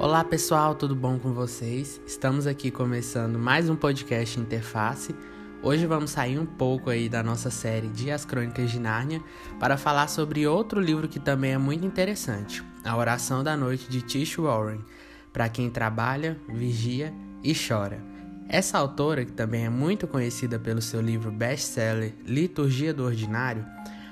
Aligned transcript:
Olá 0.00 0.24
pessoal, 0.24 0.74
tudo 0.74 0.96
bom 0.96 1.18
com 1.18 1.34
vocês? 1.34 2.00
Estamos 2.06 2.46
aqui 2.46 2.70
começando 2.70 3.38
mais 3.38 3.68
um 3.68 3.76
podcast 3.76 4.40
Interface. 4.40 5.14
Hoje 5.62 5.84
vamos 5.84 6.12
sair 6.12 6.38
um 6.38 6.46
pouco 6.46 6.88
aí 6.88 7.06
da 7.06 7.22
nossa 7.22 7.50
série 7.50 7.88
de 7.88 8.10
As 8.10 8.24
Crônicas 8.24 8.70
de 8.70 8.80
Nárnia 8.80 9.22
para 9.58 9.76
falar 9.76 10.08
sobre 10.08 10.46
outro 10.46 10.80
livro 10.80 11.06
que 11.06 11.20
também 11.20 11.52
é 11.52 11.58
muito 11.58 11.84
interessante, 11.84 12.64
A 12.82 12.96
Oração 12.96 13.44
da 13.44 13.54
Noite 13.58 13.90
de 13.90 14.00
Tish 14.00 14.36
Warren, 14.36 14.82
para 15.34 15.50
quem 15.50 15.68
trabalha, 15.68 16.40
vigia 16.48 17.12
e 17.44 17.52
chora. 17.54 18.02
Essa 18.48 18.78
autora, 18.78 19.22
que 19.22 19.32
também 19.32 19.66
é 19.66 19.70
muito 19.70 20.06
conhecida 20.06 20.58
pelo 20.58 20.80
seu 20.80 21.02
livro 21.02 21.30
best-seller 21.30 22.14
Liturgia 22.24 22.94
do 22.94 23.04
Ordinário, 23.04 23.66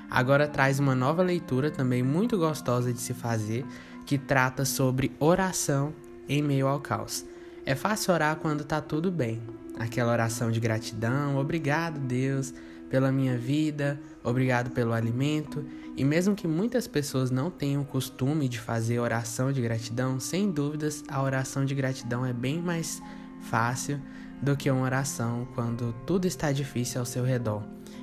agora 0.07 0.47
traz 0.47 0.77
uma 0.77 0.93
nova 0.93 1.23
leitura 1.23 1.71
também 1.71 2.03
muito 2.03 2.37
gostosa 2.37 2.93
de 2.93 3.01
se 3.01 3.15
fazer 3.15 3.65
que 4.09 4.17
trata 4.17 4.65
sobre 4.65 5.11
oração 5.19 5.93
em 6.27 6.41
meio 6.41 6.67
ao 6.67 6.79
caos. 6.79 7.23
É 7.63 7.75
fácil 7.75 8.11
orar 8.11 8.37
quando 8.37 8.63
tá 8.63 8.81
tudo 8.81 9.11
bem. 9.11 9.39
Aquela 9.77 10.11
oração 10.11 10.49
de 10.49 10.59
gratidão, 10.59 11.37
obrigado 11.37 11.99
Deus 11.99 12.51
pela 12.89 13.11
minha 13.11 13.37
vida, 13.37 14.01
obrigado 14.23 14.71
pelo 14.71 14.93
alimento. 14.93 15.63
E 15.95 16.03
mesmo 16.03 16.33
que 16.33 16.47
muitas 16.47 16.87
pessoas 16.87 17.29
não 17.29 17.51
tenham 17.51 17.83
costume 17.83 18.49
de 18.49 18.59
fazer 18.59 18.97
oração 18.97 19.51
de 19.51 19.61
gratidão, 19.61 20.19
sem 20.19 20.49
dúvidas 20.49 21.03
a 21.07 21.21
oração 21.21 21.63
de 21.63 21.75
gratidão 21.75 22.25
é 22.25 22.33
bem 22.33 22.59
mais 22.59 22.99
fácil 23.41 24.01
do 24.41 24.57
que 24.57 24.71
uma 24.71 24.85
oração 24.85 25.47
quando 25.53 25.93
tudo 26.07 26.25
está 26.25 26.51
difícil 26.51 26.99
ao 26.99 27.05
seu 27.05 27.23
redor. 27.23 27.61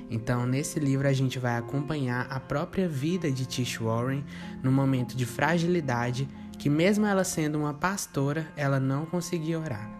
Então, 0.09 0.45
nesse 0.45 0.79
livro, 0.79 1.07
a 1.07 1.13
gente 1.13 1.37
vai 1.37 1.57
acompanhar 1.57 2.27
a 2.29 2.39
própria 2.39 2.87
vida 2.87 3.31
de 3.31 3.45
Tish 3.45 3.77
Warren 3.77 4.23
no 4.63 4.71
momento 4.71 5.15
de 5.15 5.25
fragilidade 5.25 6.27
que, 6.57 6.69
mesmo 6.69 7.05
ela 7.05 7.23
sendo 7.23 7.57
uma 7.57 7.73
pastora, 7.73 8.47
ela 8.55 8.79
não 8.79 9.05
conseguia 9.05 9.59
orar. 9.59 9.97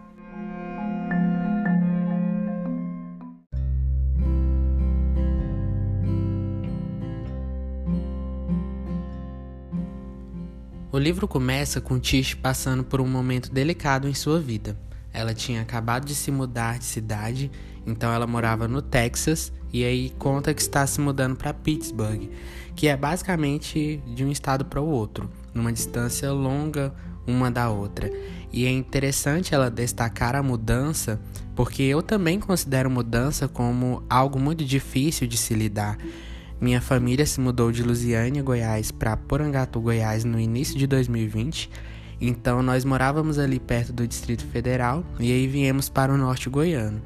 O 10.89 10.97
livro 10.97 11.27
começa 11.27 11.80
com 11.80 11.99
Tish 11.99 12.33
passando 12.33 12.83
por 12.83 12.99
um 12.99 13.08
momento 13.08 13.52
delicado 13.52 14.08
em 14.08 14.14
sua 14.16 14.39
vida. 14.39 14.75
Ela 15.18 15.34
tinha 15.34 15.64
acabado 15.64 16.06
de 16.06 16.14
se 16.14 16.30
mudar 16.30 16.78
de 16.78 16.86
cidade, 16.86 17.50
então 17.88 18.14
ela 18.14 18.28
morava 18.28 18.68
no 18.68 18.84
Texas 18.84 19.52
e 19.73 19.84
aí 19.84 20.12
conta 20.20 20.54
que 20.54 20.62
está 20.62 20.86
se 20.86 21.02
mudando 21.02 21.36
para 21.36 21.52
Pittsburgh, 21.56 22.30
que 22.76 22.88
é 22.88 22.96
basicamente 22.96 24.00
de 24.14 24.23
um 24.23 24.30
estado 24.32 24.64
para 24.64 24.80
o 24.80 24.86
outro, 24.86 25.28
numa 25.56 25.73
distância 25.73 26.32
longa 26.32 26.94
uma 27.26 27.50
da 27.50 27.68
outra. 27.68 28.12
E 28.54 28.68
é 28.68 28.70
interessante 28.70 29.56
ela 29.56 29.72
destacar 29.72 30.36
a 30.36 30.44
mudança, 30.44 31.20
porque 31.56 31.82
eu 31.82 32.04
também 32.04 32.40
considero 32.40 32.88
mudança 32.88 33.48
como 33.48 34.04
algo 34.08 34.40
muito 34.40 34.64
difícil 34.64 35.26
de 35.26 35.36
se 35.36 35.56
lidar. 35.56 35.98
Minha 36.62 36.80
família 36.80 37.26
se 37.26 37.40
mudou 37.40 37.72
de 37.72 37.82
Lusiânia, 37.82 38.44
Goiás, 38.44 38.92
para 38.92 39.18
Porangatu, 39.18 39.82
Goiás, 39.82 40.23
no 40.23 40.40
início 40.40 40.78
de 40.78 40.86
2020. 40.86 41.72
Então 42.20 42.64
nós 42.64 42.84
morávamos 42.84 43.38
ali 43.38 43.60
perto 43.60 43.94
do 43.94 44.08
Distrito 44.08 44.46
Federal 44.46 45.04
e 45.20 45.32
aí 45.32 45.48
viemos 45.48 45.90
para 45.90 46.12
o 46.12 46.18
norte 46.18 46.50
goiano. 46.50 47.02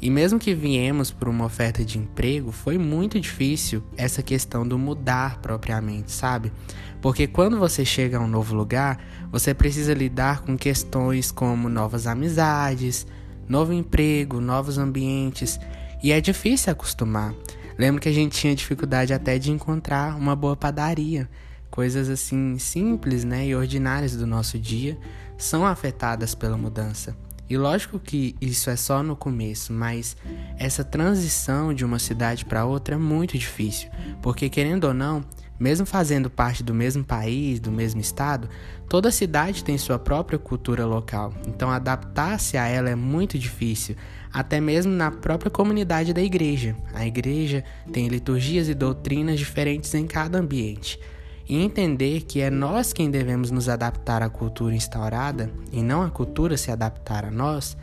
E 0.00 0.10
mesmo 0.10 0.38
que 0.38 0.54
viemos 0.54 1.10
por 1.10 1.28
uma 1.28 1.46
oferta 1.46 1.84
de 1.84 1.98
emprego, 1.98 2.52
foi 2.52 2.76
muito 2.76 3.18
difícil 3.18 3.82
essa 3.96 4.22
questão 4.22 4.66
do 4.66 4.78
mudar 4.78 5.38
propriamente, 5.38 6.12
sabe? 6.12 6.52
Porque 7.00 7.26
quando 7.26 7.58
você 7.58 7.84
chega 7.84 8.18
a 8.18 8.20
um 8.20 8.26
novo 8.26 8.54
lugar, 8.54 9.02
você 9.30 9.54
precisa 9.54 9.94
lidar 9.94 10.42
com 10.42 10.58
questões 10.58 11.30
como 11.30 11.68
novas 11.68 12.06
amizades, 12.06 13.06
novo 13.48 13.72
emprego, 13.72 14.40
novos 14.40 14.78
ambientes, 14.78 15.58
e 16.02 16.12
é 16.12 16.20
difícil 16.20 16.72
acostumar. 16.72 17.34
Lembro 17.78 18.00
que 18.00 18.08
a 18.08 18.12
gente 18.12 18.38
tinha 18.38 18.54
dificuldade 18.54 19.12
até 19.12 19.38
de 19.38 19.50
encontrar 19.50 20.16
uma 20.16 20.36
boa 20.36 20.56
padaria. 20.56 21.28
Coisas 21.74 22.08
assim 22.08 22.56
simples, 22.56 23.24
né, 23.24 23.48
e 23.48 23.56
ordinárias 23.56 24.14
do 24.14 24.28
nosso 24.28 24.60
dia 24.60 24.96
são 25.36 25.66
afetadas 25.66 26.32
pela 26.32 26.56
mudança. 26.56 27.16
E 27.50 27.56
lógico 27.56 27.98
que 27.98 28.36
isso 28.40 28.70
é 28.70 28.76
só 28.76 29.02
no 29.02 29.16
começo, 29.16 29.72
mas 29.72 30.16
essa 30.56 30.84
transição 30.84 31.74
de 31.74 31.84
uma 31.84 31.98
cidade 31.98 32.44
para 32.44 32.64
outra 32.64 32.94
é 32.94 32.96
muito 32.96 33.36
difícil, 33.36 33.90
porque 34.22 34.48
querendo 34.48 34.84
ou 34.84 34.94
não, 34.94 35.24
mesmo 35.58 35.84
fazendo 35.84 36.30
parte 36.30 36.62
do 36.62 36.72
mesmo 36.72 37.02
país, 37.02 37.58
do 37.58 37.72
mesmo 37.72 38.00
estado, 38.00 38.48
toda 38.88 39.10
cidade 39.10 39.64
tem 39.64 39.76
sua 39.76 39.98
própria 39.98 40.38
cultura 40.38 40.86
local. 40.86 41.34
Então 41.44 41.72
adaptar-se 41.72 42.56
a 42.56 42.68
ela 42.68 42.88
é 42.88 42.94
muito 42.94 43.36
difícil, 43.36 43.96
até 44.32 44.60
mesmo 44.60 44.92
na 44.92 45.10
própria 45.10 45.50
comunidade 45.50 46.12
da 46.12 46.22
igreja. 46.22 46.76
A 46.94 47.04
igreja 47.04 47.64
tem 47.92 48.06
liturgias 48.06 48.68
e 48.68 48.74
doutrinas 48.74 49.40
diferentes 49.40 49.92
em 49.92 50.06
cada 50.06 50.38
ambiente 50.38 51.00
e 51.48 51.56
entender 51.62 52.22
que 52.22 52.40
é 52.40 52.50
nós 52.50 52.92
quem 52.92 53.10
devemos 53.10 53.50
nos 53.50 53.68
adaptar 53.68 54.22
à 54.22 54.28
cultura 54.28 54.74
instaurada 54.74 55.50
e 55.72 55.82
não 55.82 56.02
a 56.02 56.10
cultura 56.10 56.56
se 56.56 56.70
adaptar 56.70 57.24
a 57.24 57.30
nós, 57.30 57.76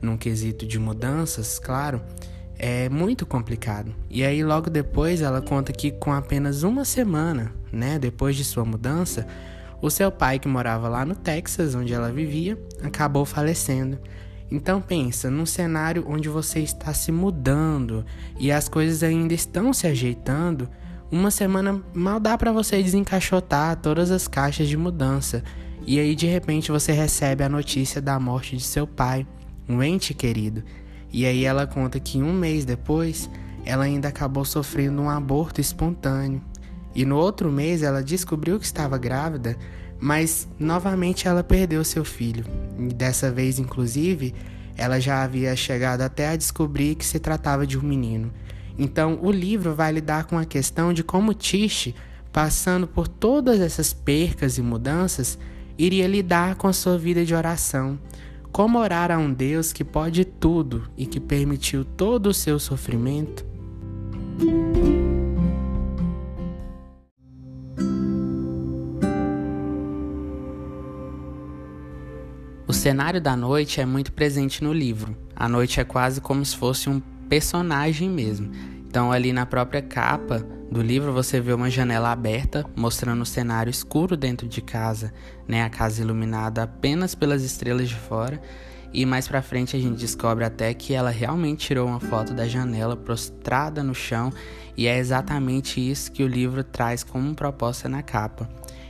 num 0.00 0.16
quesito 0.16 0.66
de 0.66 0.78
mudanças, 0.78 1.58
claro, 1.58 2.00
é 2.58 2.88
muito 2.88 3.26
complicado. 3.26 3.94
E 4.10 4.24
aí 4.24 4.42
logo 4.42 4.70
depois 4.70 5.20
ela 5.20 5.40
conta 5.40 5.72
que 5.72 5.90
com 5.90 6.12
apenas 6.12 6.62
uma 6.62 6.84
semana, 6.84 7.52
né, 7.72 7.98
depois 7.98 8.36
de 8.36 8.44
sua 8.44 8.64
mudança, 8.64 9.26
o 9.80 9.90
seu 9.90 10.10
pai 10.10 10.38
que 10.38 10.48
morava 10.48 10.88
lá 10.88 11.04
no 11.04 11.14
Texas, 11.14 11.74
onde 11.74 11.92
ela 11.92 12.10
vivia, 12.10 12.58
acabou 12.82 13.24
falecendo. 13.24 13.98
Então 14.50 14.80
pensa, 14.80 15.30
num 15.30 15.46
cenário 15.46 16.04
onde 16.08 16.28
você 16.28 16.60
está 16.60 16.92
se 16.94 17.12
mudando 17.12 18.04
e 18.40 18.50
as 18.50 18.68
coisas 18.68 19.02
ainda 19.02 19.34
estão 19.34 19.72
se 19.72 19.86
ajeitando, 19.86 20.68
uma 21.10 21.30
semana 21.30 21.82
mal 21.94 22.20
dá 22.20 22.36
para 22.36 22.52
você 22.52 22.82
desencaixotar 22.82 23.76
todas 23.76 24.10
as 24.10 24.28
caixas 24.28 24.68
de 24.68 24.76
mudança. 24.76 25.42
E 25.86 25.98
aí 25.98 26.14
de 26.14 26.26
repente 26.26 26.70
você 26.70 26.92
recebe 26.92 27.42
a 27.42 27.48
notícia 27.48 28.00
da 28.00 28.20
morte 28.20 28.56
de 28.56 28.62
seu 28.62 28.86
pai, 28.86 29.26
um 29.68 29.82
ente 29.82 30.12
querido. 30.12 30.62
E 31.10 31.24
aí 31.24 31.44
ela 31.44 31.66
conta 31.66 31.98
que 31.98 32.22
um 32.22 32.32
mês 32.32 32.64
depois, 32.64 33.30
ela 33.64 33.84
ainda 33.84 34.08
acabou 34.08 34.44
sofrendo 34.44 35.00
um 35.00 35.08
aborto 35.08 35.60
espontâneo. 35.60 36.42
E 36.94 37.04
no 37.04 37.16
outro 37.16 37.50
mês 37.50 37.82
ela 37.82 38.02
descobriu 38.02 38.58
que 38.58 38.66
estava 38.66 38.98
grávida, 38.98 39.56
mas 39.98 40.46
novamente 40.58 41.26
ela 41.26 41.42
perdeu 41.42 41.82
seu 41.84 42.04
filho. 42.04 42.44
E 42.78 42.92
dessa 42.92 43.30
vez, 43.30 43.58
inclusive, 43.58 44.34
ela 44.76 45.00
já 45.00 45.22
havia 45.22 45.56
chegado 45.56 46.02
até 46.02 46.28
a 46.28 46.36
descobrir 46.36 46.94
que 46.94 47.04
se 47.04 47.18
tratava 47.18 47.66
de 47.66 47.78
um 47.78 47.82
menino. 47.82 48.30
Então, 48.78 49.18
o 49.20 49.32
livro 49.32 49.74
vai 49.74 49.90
lidar 49.90 50.24
com 50.24 50.38
a 50.38 50.44
questão 50.44 50.92
de 50.92 51.02
como 51.02 51.34
Tish, 51.34 51.92
passando 52.32 52.86
por 52.86 53.08
todas 53.08 53.60
essas 53.60 53.92
percas 53.92 54.56
e 54.56 54.62
mudanças, 54.62 55.36
iria 55.76 56.06
lidar 56.06 56.54
com 56.54 56.68
a 56.68 56.72
sua 56.72 56.96
vida 56.96 57.24
de 57.24 57.34
oração. 57.34 57.98
Como 58.52 58.78
orar 58.78 59.10
a 59.10 59.18
um 59.18 59.32
Deus 59.32 59.72
que 59.72 59.82
pode 59.82 60.24
tudo 60.24 60.88
e 60.96 61.06
que 61.06 61.18
permitiu 61.18 61.84
todo 61.84 62.28
o 62.28 62.34
seu 62.34 62.58
sofrimento? 62.58 63.44
O 72.66 72.72
cenário 72.72 73.20
da 73.20 73.34
noite 73.34 73.80
é 73.80 73.86
muito 73.86 74.12
presente 74.12 74.62
no 74.62 74.72
livro. 74.72 75.16
A 75.34 75.48
noite 75.48 75.80
é 75.80 75.84
quase 75.84 76.20
como 76.20 76.44
se 76.44 76.56
fosse 76.56 76.88
um 76.88 77.00
personagem 77.28 78.08
mesmo. 78.08 78.50
Então, 78.88 79.12
ali 79.12 79.32
na 79.32 79.44
própria 79.44 79.82
capa 79.82 80.38
do 80.70 80.80
livro, 80.80 81.12
você 81.12 81.40
vê 81.40 81.52
uma 81.52 81.70
janela 81.70 82.10
aberta 82.10 82.64
mostrando 82.74 83.22
o 83.22 83.26
cenário 83.26 83.70
escuro 83.70 84.16
dentro 84.16 84.48
de 84.48 84.60
casa, 84.60 85.12
né? 85.46 85.62
A 85.62 85.70
casa 85.70 86.00
iluminada 86.00 86.62
apenas 86.62 87.14
pelas 87.14 87.42
estrelas 87.42 87.88
de 87.88 87.94
fora. 87.94 88.40
E 88.92 89.04
mais 89.04 89.28
pra 89.28 89.42
frente 89.42 89.76
a 89.76 89.78
gente 89.78 89.98
descobre 89.98 90.44
até 90.44 90.72
que 90.72 90.94
ela 90.94 91.10
realmente 91.10 91.66
tirou 91.66 91.86
uma 91.86 92.00
foto 92.00 92.32
da 92.32 92.48
janela 92.48 92.96
prostrada 92.96 93.82
no 93.82 93.94
chão, 93.94 94.32
e 94.74 94.86
é 94.86 94.96
exatamente 94.96 95.78
isso 95.78 96.10
que 96.10 96.22
o 96.22 96.28
livro 96.28 96.64
traz 96.64 97.04
como 97.04 97.34
proposta 97.34 97.88
na 97.88 98.02
capa. 98.02 98.48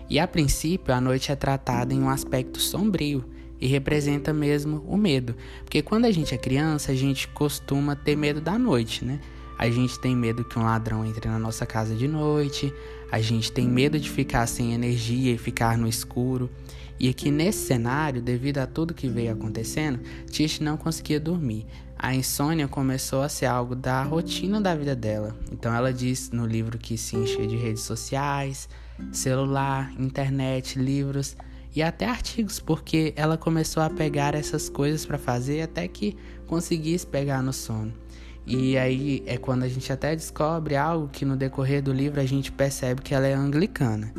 E 0.08 0.20
a 0.20 0.28
princípio, 0.28 0.94
a 0.94 1.00
noite 1.00 1.32
é 1.32 1.36
tratada 1.36 1.92
em 1.92 2.00
um 2.00 2.08
aspecto 2.08 2.60
sombrio 2.60 3.24
e 3.60 3.66
representa 3.66 4.32
mesmo 4.32 4.84
o 4.86 4.96
medo, 4.96 5.34
porque 5.64 5.82
quando 5.82 6.04
a 6.04 6.10
gente 6.10 6.34
é 6.34 6.38
criança, 6.38 6.92
a 6.92 6.94
gente 6.94 7.28
costuma 7.28 7.96
ter 7.96 8.16
medo 8.16 8.40
da 8.40 8.58
noite, 8.58 9.04
né? 9.04 9.20
A 9.58 9.68
gente 9.68 9.98
tem 9.98 10.14
medo 10.14 10.44
que 10.44 10.56
um 10.56 10.62
ladrão 10.62 11.04
entre 11.04 11.28
na 11.28 11.38
nossa 11.38 11.66
casa 11.66 11.94
de 11.94 12.06
noite, 12.06 12.72
a 13.10 13.20
gente 13.20 13.50
tem 13.50 13.66
medo 13.66 13.98
de 13.98 14.08
ficar 14.08 14.46
sem 14.46 14.72
energia 14.72 15.32
e 15.32 15.38
ficar 15.38 15.76
no 15.76 15.88
escuro. 15.88 16.48
E 17.00 17.08
aqui 17.08 17.30
nesse 17.30 17.66
cenário, 17.66 18.22
devido 18.22 18.58
a 18.58 18.66
tudo 18.66 18.94
que 18.94 19.08
veio 19.08 19.32
acontecendo, 19.32 20.00
Tish 20.30 20.60
não 20.60 20.76
conseguia 20.76 21.18
dormir. 21.18 21.66
A 21.98 22.14
insônia 22.14 22.68
começou 22.68 23.22
a 23.22 23.28
ser 23.28 23.46
algo 23.46 23.74
da 23.74 24.02
rotina 24.04 24.60
da 24.60 24.76
vida 24.76 24.94
dela. 24.94 25.36
Então 25.50 25.74
ela 25.74 25.92
diz 25.92 26.30
no 26.30 26.46
livro 26.46 26.78
que 26.78 26.96
se 26.96 27.16
enchia 27.16 27.46
de 27.46 27.56
redes 27.56 27.82
sociais, 27.82 28.68
celular, 29.12 29.92
internet, 29.98 30.78
livros 30.78 31.36
e 31.74 31.82
até 31.82 32.06
artigos, 32.06 32.58
porque 32.58 33.12
ela 33.16 33.36
começou 33.36 33.82
a 33.82 33.90
pegar 33.90 34.34
essas 34.34 34.68
coisas 34.68 35.04
para 35.04 35.18
fazer 35.18 35.62
até 35.62 35.86
que 35.86 36.16
conseguisse 36.46 37.06
pegar 37.06 37.42
no 37.42 37.52
sono. 37.52 37.92
E 38.46 38.78
aí 38.78 39.22
é 39.26 39.36
quando 39.36 39.64
a 39.64 39.68
gente 39.68 39.92
até 39.92 40.16
descobre 40.16 40.74
algo 40.74 41.08
que 41.08 41.24
no 41.24 41.36
decorrer 41.36 41.82
do 41.82 41.92
livro 41.92 42.18
a 42.18 42.24
gente 42.24 42.50
percebe 42.50 43.02
que 43.02 43.14
ela 43.14 43.26
é 43.26 43.34
anglicana. 43.34 44.12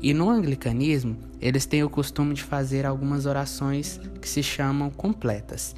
E 0.00 0.14
no 0.14 0.30
anglicanismo, 0.30 1.16
eles 1.40 1.66
têm 1.66 1.82
o 1.82 1.90
costume 1.90 2.34
de 2.34 2.42
fazer 2.42 2.86
algumas 2.86 3.26
orações 3.26 4.00
que 4.20 4.28
se 4.28 4.42
chamam 4.42 4.90
completas. 4.90 5.74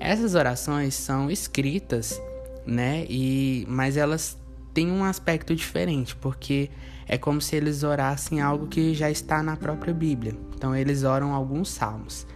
Essas 0.00 0.34
orações 0.34 0.94
são 0.94 1.30
escritas, 1.30 2.20
né? 2.66 3.06
E 3.08 3.64
mas 3.68 3.96
elas 3.96 4.36
têm 4.72 4.90
um 4.90 5.04
aspecto 5.04 5.54
diferente, 5.54 6.16
porque 6.16 6.70
é 7.06 7.18
como 7.18 7.40
se 7.40 7.56
eles 7.56 7.82
orassem 7.82 8.40
algo 8.40 8.66
que 8.66 8.94
já 8.94 9.10
está 9.10 9.42
na 9.42 9.56
própria 9.56 9.92
Bíblia. 9.92 10.36
Então 10.54 10.74
eles 10.74 11.04
oram 11.04 11.32
alguns 11.34 11.68
salmos. 11.68 12.26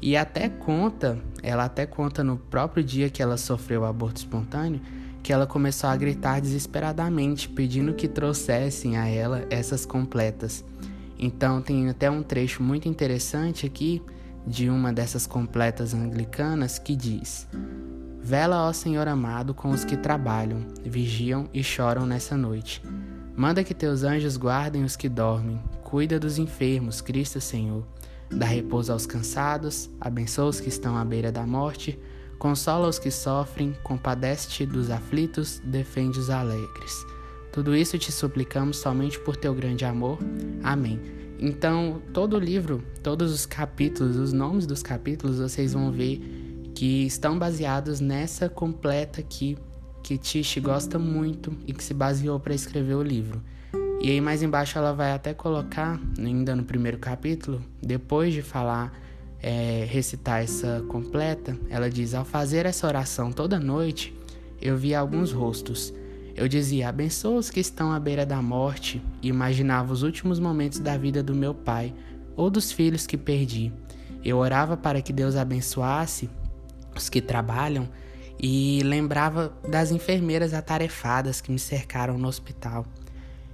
E 0.00 0.16
até 0.16 0.48
conta, 0.48 1.18
ela 1.42 1.64
até 1.64 1.86
conta 1.86 2.22
no 2.22 2.36
próprio 2.36 2.84
dia 2.84 3.08
que 3.08 3.22
ela 3.22 3.36
sofreu 3.36 3.82
o 3.82 3.86
aborto 3.86 4.18
espontâneo, 4.18 4.80
que 5.22 5.32
ela 5.32 5.46
começou 5.46 5.88
a 5.88 5.96
gritar 5.96 6.40
desesperadamente, 6.40 7.48
pedindo 7.48 7.94
que 7.94 8.06
trouxessem 8.06 8.98
a 8.98 9.08
ela 9.08 9.46
essas 9.48 9.86
completas. 9.86 10.62
Então 11.18 11.62
tem 11.62 11.88
até 11.88 12.10
um 12.10 12.22
trecho 12.22 12.62
muito 12.62 12.88
interessante 12.88 13.64
aqui 13.64 14.02
de 14.46 14.68
uma 14.68 14.92
dessas 14.92 15.26
completas 15.26 15.94
anglicanas 15.94 16.78
que 16.78 16.94
diz: 16.94 17.48
Vela, 18.20 18.68
ó 18.68 18.72
Senhor 18.72 19.08
amado, 19.08 19.54
com 19.54 19.70
os 19.70 19.84
que 19.84 19.96
trabalham, 19.96 20.66
vigiam 20.84 21.48
e 21.54 21.64
choram 21.64 22.04
nessa 22.04 22.36
noite. 22.36 22.82
Manda 23.36 23.64
que 23.64 23.74
teus 23.74 24.04
anjos 24.04 24.36
guardem 24.36 24.84
os 24.84 24.94
que 24.94 25.08
dormem, 25.08 25.60
cuida 25.82 26.20
dos 26.20 26.38
enfermos, 26.38 27.00
Cristo 27.00 27.40
Senhor. 27.40 27.84
Dá 28.30 28.46
repouso 28.46 28.92
aos 28.92 29.06
cansados, 29.06 29.90
abençoa 30.00 30.50
os 30.50 30.60
que 30.60 30.68
estão 30.68 30.96
à 30.96 31.04
beira 31.04 31.32
da 31.32 31.44
morte, 31.44 31.98
consola 32.38 32.86
os 32.86 32.98
que 32.98 33.10
sofrem, 33.10 33.74
compadece-te 33.82 34.64
dos 34.64 34.88
aflitos, 34.88 35.60
defende 35.64 36.18
os 36.20 36.30
alegres. 36.30 37.04
Tudo 37.52 37.74
isso 37.74 37.98
te 37.98 38.12
suplicamos 38.12 38.76
somente 38.76 39.18
por 39.18 39.36
teu 39.36 39.52
grande 39.52 39.84
amor. 39.84 40.18
Amém. 40.62 41.00
Então, 41.38 42.00
todo 42.12 42.36
o 42.36 42.40
livro, 42.40 42.84
todos 43.02 43.32
os 43.32 43.44
capítulos, 43.46 44.16
os 44.16 44.32
nomes 44.32 44.64
dos 44.64 44.82
capítulos, 44.82 45.38
vocês 45.38 45.72
vão 45.72 45.90
ver 45.90 46.20
que 46.74 47.04
estão 47.04 47.36
baseados 47.36 48.00
nessa 48.00 48.48
completa 48.48 49.20
aqui 49.20 49.56
que 50.04 50.18
Tish 50.18 50.58
gosta 50.58 50.98
muito 50.98 51.56
e 51.66 51.72
que 51.72 51.82
se 51.82 51.94
baseou 51.94 52.38
para 52.38 52.54
escrever 52.54 52.94
o 52.94 53.02
livro. 53.02 53.42
E 54.02 54.10
aí 54.10 54.20
mais 54.20 54.42
embaixo 54.42 54.76
ela 54.76 54.92
vai 54.92 55.12
até 55.12 55.32
colocar, 55.32 55.98
ainda 56.18 56.54
no 56.54 56.62
primeiro 56.62 56.98
capítulo, 56.98 57.64
depois 57.82 58.34
de 58.34 58.42
falar, 58.42 58.92
é, 59.42 59.86
recitar 59.88 60.42
essa 60.42 60.84
completa, 60.88 61.58
ela 61.70 61.88
diz: 61.88 62.12
Ao 62.12 62.22
fazer 62.22 62.66
essa 62.66 62.86
oração 62.86 63.32
toda 63.32 63.58
noite, 63.58 64.14
eu 64.60 64.76
vi 64.76 64.94
alguns 64.94 65.32
rostos. 65.32 65.92
Eu 66.36 66.46
dizia: 66.48 66.90
Abençoa 66.90 67.38
os 67.38 67.48
que 67.48 67.60
estão 67.60 67.90
à 67.90 67.98
beira 67.98 68.26
da 68.26 68.42
morte, 68.42 69.02
e 69.22 69.28
imaginava 69.28 69.90
os 69.90 70.02
últimos 70.02 70.38
momentos 70.38 70.80
da 70.80 70.98
vida 70.98 71.22
do 71.22 71.34
meu 71.34 71.54
pai 71.54 71.94
ou 72.36 72.50
dos 72.50 72.70
filhos 72.70 73.06
que 73.06 73.16
perdi. 73.16 73.72
Eu 74.22 74.36
orava 74.36 74.76
para 74.76 75.00
que 75.00 75.14
Deus 75.14 75.34
abençoasse 75.34 76.28
os 76.94 77.08
que 77.08 77.22
trabalham 77.22 77.88
e 78.40 78.82
lembrava 78.84 79.56
das 79.68 79.90
enfermeiras 79.90 80.52
atarefadas 80.52 81.40
que 81.40 81.52
me 81.52 81.58
cercaram 81.58 82.18
no 82.18 82.28
hospital. 82.28 82.84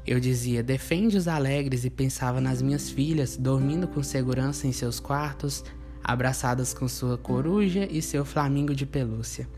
Eu 0.07 0.19
dizia: 0.19 0.63
defende 0.63 1.17
os 1.17 1.29
alegres 1.29 1.85
e 1.85 1.91
pensava 1.91 2.41
nas 2.41 2.63
minhas 2.63 2.91
filhas 2.91 3.37
dormindo 3.37 3.87
com 3.87 4.03
segurança 4.03 4.67
em 4.67 4.73
seus 4.73 4.99
quartos, 4.99 5.65
abraçadas 6.03 6.73
com 6.73 6.89
sua 6.89 7.19
coruja 7.19 7.87
e 7.91 8.01
seu 8.01 8.25
flamingo 8.25 8.75
de 8.75 8.87
pelúcia. 8.87 9.49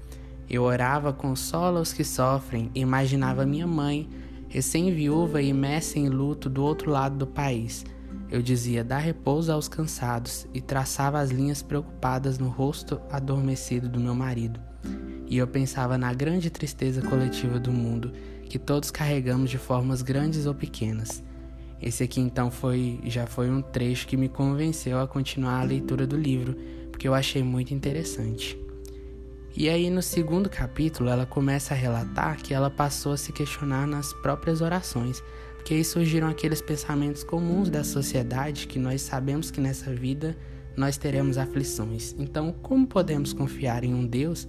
Eu 0.50 0.64
orava 0.64 1.12
consola 1.12 1.80
os 1.80 1.92
que 1.92 2.04
sofrem 2.04 2.70
e 2.74 2.80
imaginava 2.80 3.46
minha 3.46 3.66
mãe, 3.66 4.08
recém-viúva 4.48 5.40
e 5.40 5.48
imersa 5.48 5.98
em 5.98 6.08
luto 6.08 6.50
do 6.50 6.62
outro 6.62 6.90
lado 6.90 7.16
do 7.16 7.26
país. 7.26 7.84
Eu 8.30 8.42
dizia: 8.42 8.82
dá 8.82 8.98
repouso 8.98 9.52
aos 9.52 9.68
cansados 9.68 10.46
e 10.52 10.60
traçava 10.60 11.20
as 11.20 11.30
linhas 11.30 11.62
preocupadas 11.62 12.38
no 12.38 12.48
rosto 12.48 13.00
adormecido 13.10 13.88
do 13.88 14.00
meu 14.00 14.14
marido. 14.14 14.60
E 15.32 15.38
eu 15.38 15.46
pensava 15.46 15.96
na 15.96 16.12
grande 16.12 16.50
tristeza 16.50 17.00
coletiva 17.00 17.58
do 17.58 17.72
mundo 17.72 18.12
que 18.50 18.58
todos 18.58 18.90
carregamos 18.90 19.48
de 19.48 19.56
formas 19.56 20.02
grandes 20.02 20.44
ou 20.44 20.54
pequenas. 20.54 21.24
Esse 21.80 22.02
aqui 22.02 22.20
então 22.20 22.50
foi 22.50 23.00
já 23.06 23.26
foi 23.26 23.48
um 23.50 23.62
trecho 23.62 24.06
que 24.06 24.14
me 24.14 24.28
convenceu 24.28 25.00
a 25.00 25.08
continuar 25.08 25.60
a 25.60 25.64
leitura 25.64 26.06
do 26.06 26.18
livro, 26.18 26.54
porque 26.90 27.08
eu 27.08 27.14
achei 27.14 27.42
muito 27.42 27.72
interessante. 27.72 28.58
E 29.56 29.70
aí 29.70 29.88
no 29.88 30.02
segundo 30.02 30.50
capítulo 30.50 31.08
ela 31.08 31.24
começa 31.24 31.72
a 31.72 31.78
relatar 31.78 32.36
que 32.36 32.52
ela 32.52 32.68
passou 32.68 33.14
a 33.14 33.16
se 33.16 33.32
questionar 33.32 33.86
nas 33.86 34.12
próprias 34.12 34.60
orações, 34.60 35.22
porque 35.56 35.72
aí 35.72 35.82
surgiram 35.82 36.28
aqueles 36.28 36.60
pensamentos 36.60 37.24
comuns 37.24 37.70
da 37.70 37.82
sociedade 37.82 38.66
que 38.66 38.78
nós 38.78 39.00
sabemos 39.00 39.50
que 39.50 39.62
nessa 39.62 39.94
vida 39.94 40.36
nós 40.76 40.98
teremos 40.98 41.38
aflições. 41.38 42.14
Então, 42.18 42.52
como 42.62 42.86
podemos 42.86 43.32
confiar 43.32 43.82
em 43.82 43.94
um 43.94 44.06
Deus 44.06 44.46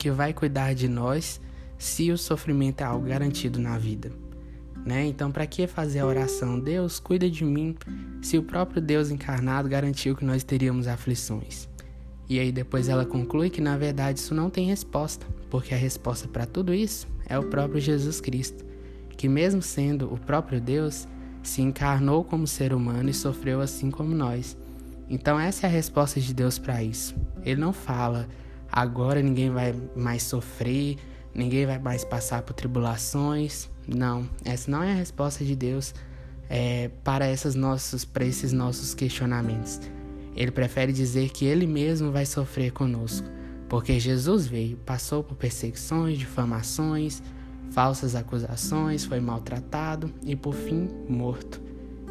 que 0.00 0.10
vai 0.10 0.32
cuidar 0.32 0.74
de 0.74 0.88
nós 0.88 1.38
se 1.76 2.10
o 2.10 2.16
sofrimento 2.16 2.80
é 2.80 2.84
algo 2.84 3.06
garantido 3.06 3.60
na 3.60 3.76
vida. 3.76 4.10
Né? 4.84 5.04
Então, 5.04 5.30
para 5.30 5.46
que 5.46 5.66
fazer 5.66 6.00
a 6.00 6.06
oração? 6.06 6.58
Deus, 6.58 6.98
cuida 6.98 7.28
de 7.28 7.44
mim, 7.44 7.76
se 8.22 8.38
o 8.38 8.42
próprio 8.42 8.80
Deus 8.80 9.10
encarnado 9.10 9.68
garantiu 9.68 10.16
que 10.16 10.24
nós 10.24 10.42
teríamos 10.42 10.88
aflições. 10.88 11.68
E 12.30 12.38
aí 12.38 12.50
depois 12.50 12.88
ela 12.88 13.04
conclui 13.04 13.50
que 13.50 13.60
na 13.60 13.76
verdade 13.76 14.20
isso 14.20 14.34
não 14.34 14.48
tem 14.48 14.66
resposta, 14.66 15.26
porque 15.50 15.74
a 15.74 15.76
resposta 15.76 16.26
para 16.26 16.46
tudo 16.46 16.72
isso 16.72 17.06
é 17.26 17.38
o 17.38 17.50
próprio 17.50 17.78
Jesus 17.78 18.22
Cristo, 18.22 18.64
que 19.18 19.28
mesmo 19.28 19.60
sendo 19.60 20.10
o 20.10 20.16
próprio 20.16 20.60
Deus, 20.60 21.06
se 21.42 21.60
encarnou 21.60 22.24
como 22.24 22.46
ser 22.46 22.72
humano 22.72 23.10
e 23.10 23.14
sofreu 23.14 23.60
assim 23.60 23.90
como 23.90 24.14
nós. 24.14 24.56
Então 25.10 25.38
essa 25.38 25.66
é 25.66 25.68
a 25.68 25.72
resposta 25.72 26.20
de 26.20 26.32
Deus 26.32 26.58
para 26.58 26.82
isso. 26.82 27.14
Ele 27.44 27.60
não 27.60 27.72
fala 27.72 28.28
agora 28.70 29.22
ninguém 29.22 29.50
vai 29.50 29.74
mais 29.96 30.22
sofrer, 30.22 30.96
ninguém 31.34 31.66
vai 31.66 31.78
mais 31.78 32.04
passar 32.04 32.42
por 32.42 32.54
tribulações. 32.54 33.68
Não, 33.86 34.28
essa 34.44 34.70
não 34.70 34.82
é 34.82 34.92
a 34.92 34.94
resposta 34.94 35.44
de 35.44 35.56
Deus 35.56 35.94
é, 36.48 36.90
para, 37.04 37.26
essas 37.26 37.54
para 38.04 38.24
esses 38.24 38.52
nossos 38.52 38.94
questionamentos. 38.94 39.80
Ele 40.34 40.50
prefere 40.50 40.92
dizer 40.92 41.30
que 41.30 41.44
Ele 41.44 41.66
mesmo 41.66 42.10
vai 42.10 42.26
sofrer 42.26 42.72
conosco, 42.72 43.26
porque 43.68 43.98
Jesus 43.98 44.46
veio, 44.46 44.76
passou 44.78 45.22
por 45.22 45.36
perseguições, 45.36 46.18
difamações, 46.18 47.22
falsas 47.70 48.14
acusações, 48.14 49.04
foi 49.04 49.20
maltratado 49.20 50.12
e 50.24 50.34
por 50.34 50.54
fim 50.54 50.88
morto. 51.08 51.60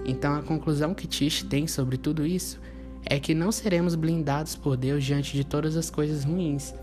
Então 0.06 0.36
a 0.36 0.42
conclusão 0.42 0.94
que 0.94 1.08
Tish 1.08 1.44
tem 1.44 1.68
sobre 1.68 1.98
tudo 1.98 2.25
isso 2.25 2.60
é 2.62 2.78
que 3.18 3.34
não 3.34 3.51
seremos 3.51 3.96
blindados 3.96 4.56
por 4.56 4.75
Deus 4.75 5.04
diante 5.04 5.36
de 5.36 5.44
todas 5.44 5.78
as 5.78 5.89
coisas 5.89 6.25
ruins 6.25 6.74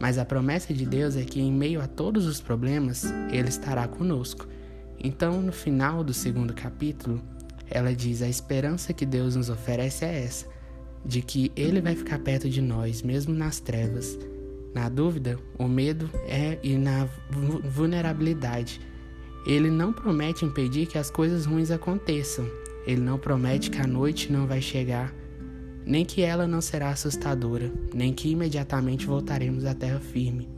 mas 0.00 0.16
a 0.16 0.24
promessa 0.24 0.72
de 0.72 0.86
Deus 0.86 1.14
é 1.14 1.22
que, 1.22 1.42
em 1.42 1.52
meio 1.52 1.82
a 1.82 1.86
todos 1.86 2.26
os 2.26 2.40
problemas, 2.40 3.04
Ele 3.30 3.50
estará 3.50 3.86
conosco. 3.86 4.48
Então, 4.98 5.42
no 5.42 5.52
final 5.52 6.02
do 6.02 6.14
segundo 6.14 6.54
capítulo, 6.54 7.20
ela 7.70 7.94
diz: 7.94 8.22
a 8.22 8.28
esperança 8.28 8.94
que 8.94 9.04
Deus 9.04 9.36
nos 9.36 9.50
oferece 9.50 10.06
é 10.06 10.24
essa, 10.24 10.46
de 11.04 11.20
que 11.20 11.52
Ele 11.54 11.82
vai 11.82 11.94
ficar 11.94 12.18
perto 12.18 12.48
de 12.48 12.62
nós, 12.62 13.02
mesmo 13.02 13.34
nas 13.34 13.60
trevas. 13.60 14.18
Na 14.74 14.88
dúvida, 14.88 15.38
o 15.58 15.68
medo 15.68 16.08
é 16.26 16.58
e 16.62 16.78
na 16.78 17.06
vulnerabilidade. 17.74 18.80
Ele 19.46 19.70
não 19.70 19.92
promete 19.92 20.46
impedir 20.46 20.86
que 20.86 20.96
as 20.96 21.10
coisas 21.10 21.44
ruins 21.44 21.70
aconteçam. 21.70 22.46
Ele 22.86 23.00
não 23.02 23.18
promete 23.18 23.68
que 23.70 23.80
a 23.80 23.86
noite 23.86 24.32
não 24.32 24.46
vai 24.46 24.62
chegar 24.62 25.12
nem 25.84 26.04
que 26.04 26.22
ela 26.22 26.46
não 26.46 26.60
será 26.60 26.90
assustadora, 26.90 27.72
nem 27.94 28.12
que 28.12 28.28
imediatamente 28.28 29.06
voltaremos 29.06 29.64
à 29.64 29.74
terra 29.74 30.00
firme. 30.00 30.48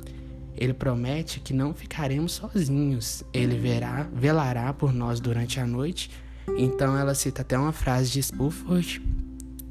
Ele 0.57 0.75
promete 0.75 1.41
que 1.41 1.53
não 1.53 1.73
ficaremos 1.73 2.33
sozinhos, 2.33 3.25
ele 3.33 3.57
verá, 3.57 4.09
velará 4.15 4.73
por 4.73 4.93
nós 4.93 5.21
durante 5.21 5.59
a 5.59 5.67
noite. 5.67 6.11
Então 6.57 6.97
ela 6.97 7.15
cita 7.15 7.43
até 7.43 7.57
uma 7.57 7.73
frase 7.73 8.11
de 8.11 8.23
Spuford 8.23 9.01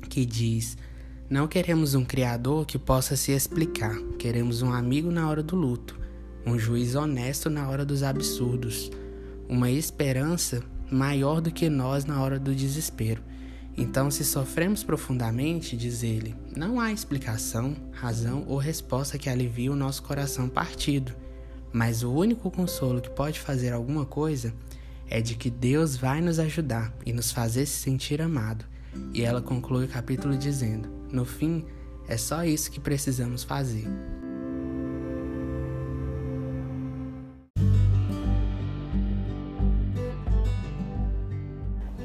que 0.10 0.26
diz: 0.26 0.78
Não 1.30 1.48
queremos 1.48 1.94
um 1.94 2.04
criador 2.04 2.66
que 2.66 2.80
possa 2.80 3.16
se 3.16 3.32
explicar, 3.32 3.96
queremos 4.18 4.62
um 4.62 4.74
amigo 4.74 5.12
na 5.12 5.30
hora 5.30 5.44
do 5.44 5.56
luto, 5.56 6.00
um 6.46 6.58
juiz 6.58 6.96
honesto 6.96 7.50
na 7.50 7.70
hora 7.70 7.86
dos 7.86 8.04
absurdos, 8.04 8.92
uma 9.48 9.70
esperança 9.70 10.64
maior 10.92 11.40
do 11.40 11.52
que 11.52 11.70
nós 11.70 12.04
na 12.06 12.22
hora 12.22 12.40
do 12.40 12.54
desespero. 12.54 13.24
Então, 13.78 14.12
se 14.12 14.26
sofremos 14.26 14.84
profundamente, 14.84 15.78
diz 15.78 16.04
ele, 16.04 16.36
não 16.56 16.80
há 16.80 16.92
explicação, 16.92 17.76
razão 17.92 18.44
ou 18.48 18.58
resposta 18.58 19.18
que 19.18 19.30
alivie 19.30 19.70
o 19.70 19.76
nosso 19.76 20.04
coração 20.04 20.50
partido, 20.50 21.14
mas 21.72 22.04
o 22.04 22.12
único 22.12 22.52
consolo 22.52 23.02
que 23.02 23.10
pode 23.10 23.40
fazer 23.40 23.72
alguma 23.72 24.06
coisa 24.06 24.54
é 25.10 25.22
de 25.22 25.36
que 25.36 25.50
Deus 25.50 25.96
vai 25.96 26.22
nos 26.22 26.40
ajudar 26.40 26.94
e 27.06 27.14
nos 27.14 27.32
fazer 27.32 27.66
se 27.66 27.80
sentir 27.80 28.22
amado, 28.22 28.66
E 29.14 29.22
ela 29.22 29.42
conclui 29.42 29.86
o 29.86 29.90
capítulo 29.90 30.38
dizendo: 30.38 30.90
No 31.12 31.24
fim, 31.24 31.66
é 32.08 32.18
só 32.18 32.44
isso 32.44 32.70
que 32.70 32.80
precisamos 32.80 33.42
fazer. 33.42 33.88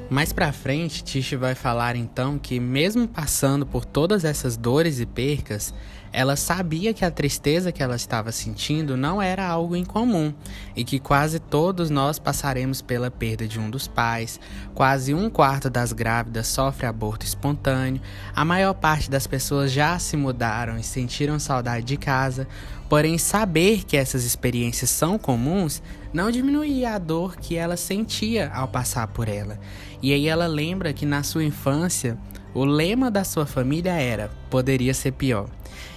Mais 0.09 0.33
pra 0.33 0.53
frente, 0.53 1.03
Tish 1.03 1.33
vai 1.33 1.57
falar 1.57 1.97
então 1.97 2.39
que, 2.39 2.61
mesmo 2.61 3.09
passando 3.09 3.67
por 3.67 3.85
todas 3.85 4.25
essas 4.25 4.57
dores 4.57 5.01
e 5.01 5.07
percas, 5.07 5.75
ela 6.13 6.37
sabia 6.37 6.95
que 6.95 7.05
a 7.05 7.11
tristeza 7.11 7.73
que 7.73 7.83
ela 7.83 7.97
estava 7.97 8.31
sentindo 8.31 8.97
não 8.97 9.21
era 9.21 9.45
algo 9.45 9.75
incomum 9.75 10.33
e 10.77 10.85
que 10.85 11.01
quase 11.01 11.41
todos 11.41 11.91
nós 11.91 12.21
passaremos 12.21 12.81
pela 12.81 13.11
perda 13.11 13.49
de 13.49 13.59
um 13.59 13.69
dos 13.69 13.89
pais, 13.89 14.39
quase 14.75 15.13
um 15.13 15.29
quarto 15.29 15.69
das 15.69 15.93
grávidas 15.93 16.47
sofre 16.47 16.87
aborto 16.87 17.27
espontâneo, 17.27 18.01
a 18.35 18.45
maior 18.45 18.75
parte 18.75 19.11
das 19.11 19.27
pessoas 19.27 19.73
já 19.73 19.99
se 19.99 20.17
mudaram 20.17 20.79
e 20.79 20.85
sentiram 20.85 21.39
saudade 21.39 21.85
de 21.85 21.97
casa, 21.97 22.47
porém, 22.89 23.19
saber 23.19 23.85
que 23.85 23.97
essas 23.97 24.25
experiências 24.25 24.91
são 24.91 25.19
comuns 25.19 25.83
não 26.13 26.31
diminuía 26.31 26.95
a 26.95 26.99
dor 26.99 27.37
que 27.37 27.57
ela 27.57 27.77
sentia 27.77 28.51
ao 28.55 28.67
passar 28.67 29.07
por 29.09 29.29
ela. 29.29 29.59
E 30.03 30.13
aí 30.13 30.29
ela 30.29 30.47
lembra 30.47 30.93
que 30.93 31.05
na 31.05 31.23
sua 31.23 31.45
infância 31.45 32.17
o 32.55 32.65
lema 32.65 33.11
da 33.11 33.23
sua 33.23 33.45
família 33.45 33.93
era: 33.93 34.31
poderia 34.49 34.95
ser 34.95 35.13
pior. 35.13 35.47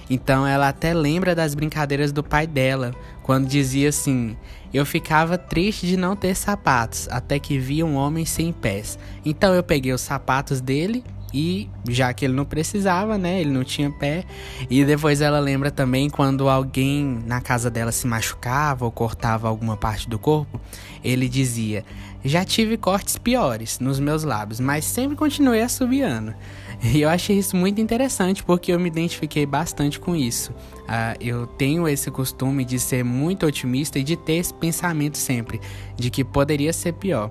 Então 0.10 0.46
ela 0.46 0.68
até 0.68 0.94
lembra 0.94 1.36
das 1.36 1.54
brincadeiras 1.54 2.12
do 2.12 2.24
pai 2.24 2.46
dela, 2.48 2.94
quando 3.24 3.48
dizia 3.48 3.90
assim: 3.90 4.36
Eu 4.74 4.86
ficava 4.86 5.38
triste 5.38 5.88
de 5.88 5.96
não 5.96 6.16
ter 6.16 6.36
sapatos, 6.36 7.08
até 7.10 7.40
que 7.40 7.58
vi 7.58 7.84
um 7.84 7.96
homem 7.96 8.26
sem 8.26 8.52
pés. 8.52 9.00
Então 9.24 9.54
eu 9.54 9.64
peguei 9.64 9.94
os 9.94 10.02
sapatos 10.02 10.60
dele 10.60 11.04
e 11.34 11.70
já 11.88 12.14
que 12.14 12.26
ele 12.26 12.34
não 12.34 12.46
precisava, 12.46 13.18
né? 13.18 13.42
Ele 13.42 13.52
não 13.52 13.64
tinha 13.64 13.92
pé. 13.92 14.26
E 14.70 14.84
depois 14.84 15.22
ela 15.22 15.40
lembra 15.40 15.72
também 15.72 16.10
quando 16.10 16.50
alguém 16.50 17.20
na 17.26 17.42
casa 17.42 17.70
dela 17.70 17.92
se 17.92 18.08
machucava 18.08 18.86
ou 18.86 18.92
cortava 18.92 19.48
alguma 19.48 19.78
parte 19.78 20.10
do 20.10 20.18
corpo, 20.18 20.60
ele 21.04 21.30
dizia: 21.30 21.86
Já 22.24 22.44
tive 22.44 22.78
cortes 22.78 23.18
piores 23.18 23.80
nos 23.80 24.00
meus 24.00 24.24
lábios, 24.24 24.60
mas 24.60 24.86
sempre 24.86 25.16
continuei 25.16 25.62
assobiando. 25.62 26.34
E 26.82 27.02
eu 27.02 27.10
achei 27.10 27.38
isso 27.38 27.58
muito 27.58 27.82
interessante 27.82 28.42
porque 28.42 28.72
eu 28.72 28.80
me 28.80 28.88
identifiquei 28.88 29.46
bastante 29.46 30.00
com 30.00 30.16
isso. 30.16 30.52
Uh, 30.52 31.16
eu 31.20 31.46
tenho 31.46 31.88
esse 31.88 32.10
costume 32.10 32.64
de 32.64 32.80
ser 32.80 33.04
muito 33.04 33.46
otimista 33.46 34.00
e 34.00 34.04
de 34.04 34.16
ter 34.16 34.36
esse 34.36 34.54
pensamento 34.54 35.18
sempre 35.18 35.60
de 35.98 36.10
que 36.10 36.24
poderia 36.24 36.72
ser 36.72 36.94
pior. 36.94 37.30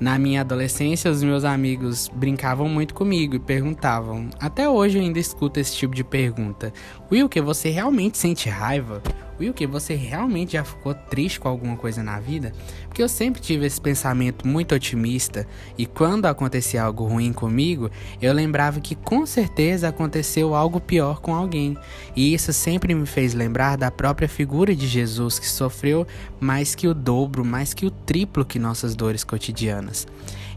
Na 0.00 0.18
minha 0.18 0.40
adolescência, 0.40 1.10
os 1.10 1.22
meus 1.22 1.44
amigos 1.44 2.08
brincavam 2.08 2.66
muito 2.66 2.94
comigo 2.94 3.36
e 3.36 3.38
perguntavam. 3.38 4.30
Até 4.40 4.66
hoje 4.66 4.96
eu 4.96 5.02
ainda 5.02 5.18
escuto 5.18 5.60
esse 5.60 5.76
tipo 5.76 5.94
de 5.94 6.02
pergunta. 6.02 6.72
Will, 7.12 7.28
que 7.28 7.38
você 7.38 7.68
realmente 7.68 8.16
sente 8.16 8.48
raiva? 8.48 9.02
Will, 9.40 9.54
que 9.54 9.66
você 9.66 9.94
realmente 9.94 10.52
já 10.52 10.62
ficou 10.62 10.92
triste 10.92 11.40
com 11.40 11.48
alguma 11.48 11.74
coisa 11.74 12.02
na 12.02 12.20
vida? 12.20 12.52
Porque 12.86 13.02
eu 13.02 13.08
sempre 13.08 13.40
tive 13.40 13.64
esse 13.64 13.80
pensamento 13.80 14.46
muito 14.46 14.74
otimista 14.74 15.46
e 15.78 15.86
quando 15.86 16.26
acontecia 16.26 16.82
algo 16.82 17.06
ruim 17.06 17.32
comigo, 17.32 17.90
eu 18.20 18.34
lembrava 18.34 18.80
que 18.80 18.94
com 18.94 19.24
certeza 19.24 19.88
aconteceu 19.88 20.54
algo 20.54 20.78
pior 20.78 21.22
com 21.22 21.34
alguém. 21.34 21.74
E 22.14 22.34
isso 22.34 22.52
sempre 22.52 22.94
me 22.94 23.06
fez 23.06 23.32
lembrar 23.32 23.76
da 23.76 23.90
própria 23.90 24.28
figura 24.28 24.76
de 24.76 24.86
Jesus 24.86 25.38
que 25.38 25.48
sofreu 25.48 26.06
mais 26.38 26.74
que 26.74 26.86
o 26.86 26.92
dobro, 26.92 27.42
mais 27.42 27.72
que 27.72 27.86
o 27.86 27.90
triplo 27.90 28.44
que 28.44 28.58
nossas 28.58 28.94
dores 28.94 29.24
cotidianas. 29.24 30.06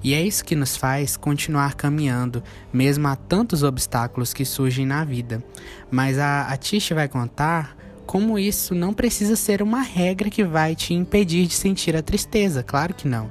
E 0.04 0.14
é 0.14 0.22
isso 0.22 0.44
que 0.44 0.58
nos 0.58 0.76
faz 0.76 1.16
continuar 1.16 1.76
caminhando, 1.76 2.44
mesmo 2.74 3.08
há 3.08 3.16
tantos 3.16 3.64
obstáculos 3.64 4.34
que 4.34 4.44
surgem 4.44 4.86
na 4.86 5.06
vida. 5.06 5.42
Mas 5.90 6.20
a, 6.20 6.48
a 6.48 6.58
Tish 6.58 6.90
vai 6.90 7.08
contar 7.08 7.78
como 8.06 8.38
isso 8.38 8.76
não 8.76 8.94
precisa 8.94 9.36
ser 9.36 9.62
uma 9.62 9.82
regra 9.82 10.30
que 10.30 10.44
vai 10.44 10.76
te 10.76 10.94
impedir 10.94 11.48
de 11.48 11.54
sentir 11.54 11.96
a 11.96 12.02
tristeza, 12.02 12.64
claro 12.64 12.94
que 12.94 13.08
não. 13.08 13.30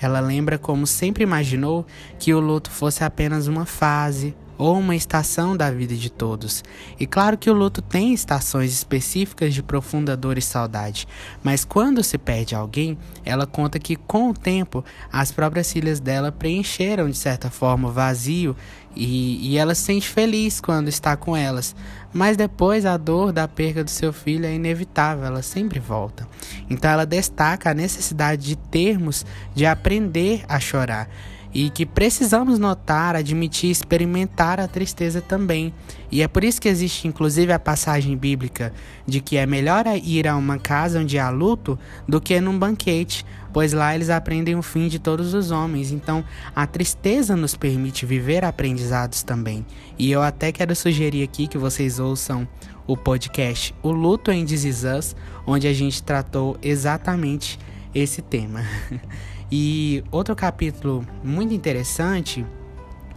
Ela 0.00 0.20
lembra 0.20 0.58
como 0.58 0.86
sempre 0.86 1.22
imaginou 1.22 1.86
que 2.18 2.32
o 2.32 2.40
luto 2.40 2.70
fosse 2.70 3.04
apenas 3.04 3.46
uma 3.46 3.66
fase, 3.66 4.34
ou 4.60 4.78
uma 4.78 4.94
estação 4.94 5.56
da 5.56 5.70
vida 5.70 5.96
de 5.96 6.10
todos. 6.10 6.62
E 6.98 7.06
claro 7.06 7.38
que 7.38 7.48
o 7.48 7.54
luto 7.54 7.80
tem 7.80 8.12
estações 8.12 8.72
específicas 8.72 9.54
de 9.54 9.62
profunda 9.62 10.14
dor 10.14 10.36
e 10.36 10.42
saudade, 10.42 11.08
mas 11.42 11.64
quando 11.64 12.04
se 12.04 12.18
perde 12.18 12.54
alguém, 12.54 12.98
ela 13.24 13.46
conta 13.46 13.78
que 13.78 13.96
com 13.96 14.28
o 14.28 14.34
tempo 14.34 14.84
as 15.10 15.32
próprias 15.32 15.72
filhas 15.72 15.98
dela 15.98 16.30
preencheram 16.30 17.08
de 17.08 17.16
certa 17.16 17.48
forma 17.48 17.88
o 17.88 17.92
vazio 17.92 18.54
e, 18.94 19.50
e 19.50 19.56
ela 19.56 19.74
se 19.74 19.82
sente 19.82 20.08
feliz 20.08 20.60
quando 20.60 20.88
está 20.88 21.16
com 21.16 21.34
elas. 21.34 21.74
Mas 22.12 22.36
depois 22.36 22.84
a 22.84 22.98
dor 22.98 23.32
da 23.32 23.48
perda 23.48 23.82
do 23.82 23.90
seu 23.90 24.12
filho 24.12 24.44
é 24.44 24.52
inevitável, 24.52 25.24
ela 25.24 25.42
sempre 25.42 25.78
volta. 25.78 26.28
Então 26.68 26.90
ela 26.90 27.06
destaca 27.06 27.70
a 27.70 27.74
necessidade 27.74 28.44
de 28.44 28.56
termos 28.56 29.24
de 29.54 29.64
aprender 29.64 30.44
a 30.48 30.60
chorar 30.60 31.08
e 31.52 31.68
que 31.70 31.84
precisamos 31.84 32.58
notar, 32.58 33.16
admitir, 33.16 33.70
experimentar 33.70 34.60
a 34.60 34.68
tristeza 34.68 35.20
também. 35.20 35.74
E 36.10 36.22
é 36.22 36.28
por 36.28 36.44
isso 36.44 36.60
que 36.60 36.68
existe 36.68 37.08
inclusive 37.08 37.52
a 37.52 37.58
passagem 37.58 38.16
bíblica 38.16 38.72
de 39.06 39.20
que 39.20 39.36
é 39.36 39.46
melhor 39.46 39.84
ir 40.02 40.28
a 40.28 40.36
uma 40.36 40.58
casa 40.58 41.00
onde 41.00 41.18
há 41.18 41.28
luto 41.30 41.78
do 42.06 42.20
que 42.20 42.40
num 42.40 42.58
banquete, 42.58 43.24
pois 43.52 43.72
lá 43.72 43.94
eles 43.94 44.10
aprendem 44.10 44.54
o 44.56 44.62
fim 44.62 44.88
de 44.88 44.98
todos 44.98 45.34
os 45.34 45.50
homens. 45.50 45.90
Então, 45.90 46.24
a 46.54 46.66
tristeza 46.66 47.34
nos 47.34 47.56
permite 47.56 48.06
viver 48.06 48.44
aprendizados 48.44 49.22
também. 49.22 49.66
E 49.98 50.10
eu 50.10 50.22
até 50.22 50.52
quero 50.52 50.74
sugerir 50.74 51.22
aqui 51.22 51.46
que 51.46 51.58
vocês 51.58 51.98
ouçam 51.98 52.46
o 52.86 52.96
podcast 52.96 53.74
O 53.82 53.90
Luto 53.90 54.32
em 54.32 54.44
This 54.44 55.14
onde 55.46 55.68
a 55.68 55.72
gente 55.72 56.02
tratou 56.02 56.56
exatamente 56.62 57.58
esse 57.94 58.22
tema. 58.22 58.64
E 59.50 60.04
outro 60.10 60.36
capítulo 60.36 61.04
muito 61.24 61.52
interessante 61.52 62.46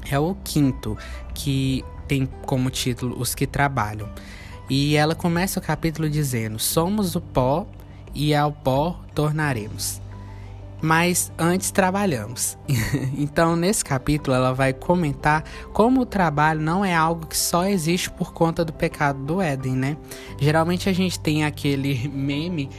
é 0.09 0.17
o 0.17 0.35
quinto, 0.43 0.97
que 1.33 1.83
tem 2.07 2.27
como 2.45 2.69
título 2.69 3.19
Os 3.19 3.35
que 3.35 3.45
Trabalham. 3.45 4.09
E 4.69 4.95
ela 4.95 5.13
começa 5.13 5.59
o 5.59 5.63
capítulo 5.63 6.09
dizendo: 6.09 6.57
Somos 6.57 7.15
o 7.15 7.21
pó 7.21 7.67
e 8.13 8.33
ao 8.33 8.51
pó 8.51 8.99
tornaremos. 9.13 10.01
Mas 10.81 11.31
antes 11.37 11.71
trabalhamos. 11.71 12.57
então, 13.17 13.55
nesse 13.55 13.85
capítulo, 13.85 14.35
ela 14.35 14.53
vai 14.53 14.73
comentar 14.73 15.43
como 15.71 16.01
o 16.01 16.05
trabalho 16.05 16.59
não 16.59 16.83
é 16.83 16.93
algo 16.93 17.25
que 17.25 17.37
só 17.37 17.65
existe 17.65 18.09
por 18.11 18.33
conta 18.33 18.65
do 18.65 18.73
pecado 18.73 19.23
do 19.23 19.41
Éden, 19.41 19.75
né? 19.75 19.97
Geralmente 20.37 20.89
a 20.89 20.93
gente 20.93 21.17
tem 21.17 21.45
aquele 21.45 22.09
meme 22.09 22.69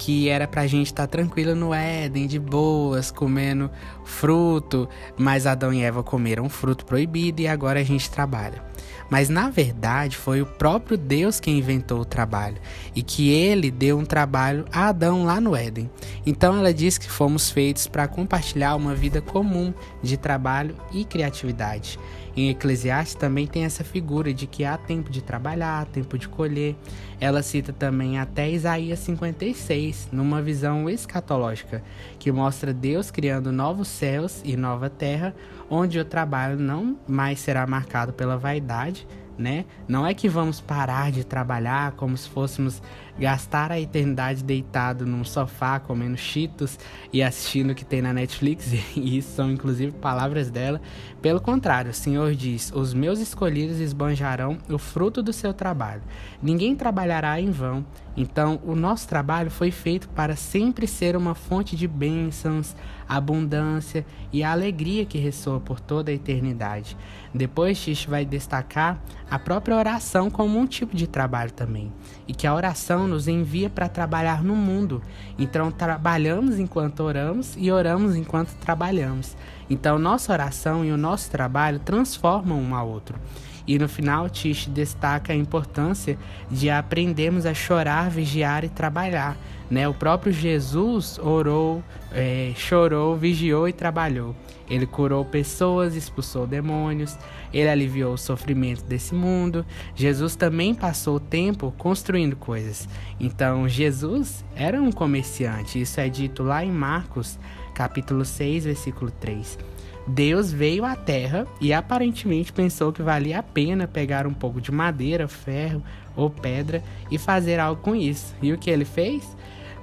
que 0.00 0.30
era 0.30 0.48
pra 0.48 0.66
gente 0.66 0.86
estar 0.86 1.06
tá 1.06 1.10
tranquilo 1.18 1.54
no 1.54 1.74
Éden, 1.74 2.26
de 2.26 2.38
boas, 2.38 3.10
comendo 3.10 3.70
fruto, 4.02 4.88
mas 5.14 5.46
Adão 5.46 5.74
e 5.74 5.82
Eva 5.82 6.02
comeram 6.02 6.48
fruto 6.48 6.86
proibido 6.86 7.42
e 7.42 7.46
agora 7.46 7.80
a 7.80 7.84
gente 7.84 8.10
trabalha. 8.10 8.64
Mas 9.10 9.28
na 9.28 9.50
verdade 9.50 10.16
foi 10.16 10.40
o 10.40 10.46
próprio 10.46 10.96
Deus 10.96 11.38
quem 11.38 11.58
inventou 11.58 12.00
o 12.00 12.04
trabalho 12.06 12.56
e 12.94 13.02
que 13.02 13.28
ele 13.28 13.70
deu 13.70 13.98
um 13.98 14.04
trabalho 14.06 14.64
a 14.72 14.88
Adão 14.88 15.24
lá 15.24 15.38
no 15.38 15.54
Éden. 15.54 15.90
Então 16.24 16.56
ela 16.56 16.72
diz 16.72 16.96
que 16.96 17.10
fomos 17.10 17.50
feitos 17.50 17.86
para 17.86 18.08
compartilhar 18.08 18.76
uma 18.76 18.94
vida 18.94 19.20
comum 19.20 19.74
de 20.02 20.16
trabalho 20.16 20.74
e 20.92 21.04
criatividade. 21.04 21.98
Em 22.40 22.48
Eclesiastes 22.48 23.16
também 23.16 23.46
tem 23.46 23.66
essa 23.66 23.84
figura 23.84 24.32
de 24.32 24.46
que 24.46 24.64
há 24.64 24.78
tempo 24.78 25.10
de 25.10 25.20
trabalhar, 25.20 25.84
tempo 25.84 26.16
de 26.16 26.26
colher. 26.26 26.74
Ela 27.20 27.42
cita 27.42 27.70
também 27.70 28.18
até 28.18 28.50
Isaías 28.50 28.98
56, 29.00 30.08
numa 30.10 30.40
visão 30.40 30.88
escatológica, 30.88 31.82
que 32.18 32.32
mostra 32.32 32.72
Deus 32.72 33.10
criando 33.10 33.52
novos 33.52 33.88
céus 33.88 34.40
e 34.42 34.56
nova 34.56 34.88
terra, 34.88 35.34
onde 35.68 35.98
o 35.98 36.04
trabalho 36.04 36.58
não 36.58 36.98
mais 37.06 37.40
será 37.40 37.66
marcado 37.66 38.14
pela 38.14 38.38
vaidade, 38.38 39.06
né? 39.36 39.66
Não 39.86 40.06
é 40.06 40.14
que 40.14 40.26
vamos 40.26 40.62
parar 40.62 41.12
de 41.12 41.24
trabalhar 41.24 41.92
como 41.92 42.16
se 42.16 42.26
fôssemos 42.26 42.82
gastar 43.20 43.70
a 43.70 43.78
eternidade 43.78 44.42
deitado 44.42 45.04
num 45.04 45.22
sofá 45.24 45.78
comendo 45.78 46.16
cheetos 46.16 46.78
e 47.12 47.22
assistindo 47.22 47.70
o 47.70 47.74
que 47.74 47.84
tem 47.84 48.00
na 48.00 48.14
Netflix, 48.14 48.72
e 48.96 49.18
isso 49.18 49.34
são 49.34 49.50
inclusive 49.50 49.92
palavras 49.92 50.50
dela. 50.50 50.80
Pelo 51.20 51.40
contrário, 51.40 51.90
o 51.90 51.94
Senhor 51.94 52.34
diz: 52.34 52.72
Os 52.74 52.94
meus 52.94 53.20
escolhidos 53.20 53.78
esbanjarão 53.78 54.56
o 54.70 54.78
fruto 54.78 55.22
do 55.22 55.32
seu 55.32 55.52
trabalho. 55.52 56.02
Ninguém 56.42 56.74
trabalhará 56.74 57.38
em 57.38 57.50
vão. 57.50 57.84
Então, 58.16 58.60
o 58.64 58.74
nosso 58.74 59.06
trabalho 59.06 59.50
foi 59.50 59.70
feito 59.70 60.08
para 60.08 60.34
sempre 60.34 60.86
ser 60.86 61.16
uma 61.16 61.34
fonte 61.34 61.76
de 61.76 61.86
bênçãos, 61.86 62.74
abundância 63.08 64.04
e 64.32 64.42
alegria 64.42 65.06
que 65.06 65.16
ressoa 65.16 65.60
por 65.60 65.78
toda 65.78 66.10
a 66.10 66.14
eternidade. 66.14 66.96
Depois, 67.32 67.80
Tish 67.80 68.06
vai 68.06 68.24
destacar 68.24 69.00
a 69.30 69.38
própria 69.38 69.76
oração 69.76 70.28
como 70.28 70.58
um 70.58 70.66
tipo 70.66 70.96
de 70.96 71.06
trabalho 71.06 71.52
também, 71.52 71.92
e 72.26 72.34
que 72.34 72.46
a 72.46 72.54
oração 72.54 73.06
nos 73.10 73.28
envia 73.28 73.68
para 73.68 73.88
trabalhar 73.88 74.42
no 74.42 74.56
mundo. 74.56 75.02
Então 75.38 75.70
trabalhamos 75.70 76.58
enquanto 76.58 77.00
oramos 77.00 77.54
e 77.58 77.70
oramos 77.70 78.16
enquanto 78.16 78.54
trabalhamos. 78.54 79.36
Então 79.68 79.98
nossa 79.98 80.32
oração 80.32 80.84
e 80.84 80.90
o 80.90 80.96
nosso 80.96 81.30
trabalho 81.30 81.78
transformam 81.80 82.58
um 82.58 82.74
ao 82.74 82.88
outro. 82.88 83.18
E 83.66 83.78
no 83.78 83.88
final, 83.88 84.28
Tish 84.28 84.66
destaca 84.66 85.32
a 85.32 85.36
importância 85.36 86.18
de 86.50 86.68
aprendermos 86.68 87.46
a 87.46 87.54
chorar, 87.54 88.10
vigiar 88.10 88.64
e 88.64 88.68
trabalhar. 88.68 89.36
Né? 89.70 89.86
O 89.86 89.94
próprio 89.94 90.32
Jesus 90.32 91.18
orou, 91.18 91.80
é, 92.12 92.52
chorou, 92.56 93.16
vigiou 93.16 93.68
e 93.68 93.72
trabalhou. 93.72 94.34
Ele 94.70 94.86
curou 94.86 95.24
pessoas, 95.24 95.96
expulsou 95.96 96.46
demônios, 96.46 97.18
ele 97.52 97.68
aliviou 97.68 98.14
o 98.14 98.18
sofrimento 98.18 98.84
desse 98.84 99.14
mundo. 99.14 99.66
Jesus 99.96 100.36
também 100.36 100.74
passou 100.74 101.18
tempo 101.18 101.74
construindo 101.76 102.36
coisas. 102.36 102.88
Então, 103.18 103.68
Jesus 103.68 104.44
era 104.54 104.80
um 104.80 104.92
comerciante. 104.92 105.80
Isso 105.80 106.00
é 106.00 106.08
dito 106.08 106.44
lá 106.44 106.64
em 106.64 106.70
Marcos, 106.70 107.38
capítulo 107.74 108.24
6, 108.24 108.64
versículo 108.64 109.10
3. 109.10 109.58
Deus 110.06 110.52
veio 110.52 110.84
à 110.84 110.96
terra 110.96 111.46
e 111.60 111.72
aparentemente 111.72 112.52
pensou 112.52 112.92
que 112.92 113.02
valia 113.02 113.38
a 113.38 113.42
pena 113.42 113.86
pegar 113.86 114.26
um 114.26 114.34
pouco 114.34 114.60
de 114.60 114.72
madeira, 114.72 115.28
ferro 115.28 115.82
ou 116.16 116.30
pedra 116.30 116.82
e 117.10 117.18
fazer 117.18 117.60
algo 117.60 117.80
com 117.82 117.94
isso. 117.94 118.34
E 118.42 118.52
o 118.52 118.58
que 118.58 118.70
ele 118.70 118.84
fez? 118.84 119.36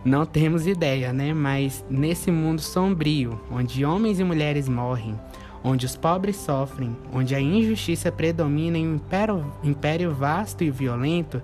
Não 0.08 0.26
temos 0.26 0.66
ideia, 0.66 1.12
né? 1.12 1.34
Mas 1.34 1.84
nesse 1.90 2.32
mundo 2.32 2.62
sombrio, 2.62 3.42
onde 3.52 3.84
homens 3.84 4.22
e 4.22 4.24
mulheres 4.24 4.70
morrem, 4.70 5.20
onde 5.62 5.86
os 5.86 5.98
pobres 5.98 6.38
sofrem, 6.38 6.96
onde 7.12 7.36
a 7.36 7.42
injustiça 7.42 8.10
predomina 8.10 8.78
em 8.78 8.88
um 8.88 8.96
império, 8.96 9.54
império 9.62 10.16
vasto 10.16 10.64
e 10.64 10.72
violento, 10.72 11.44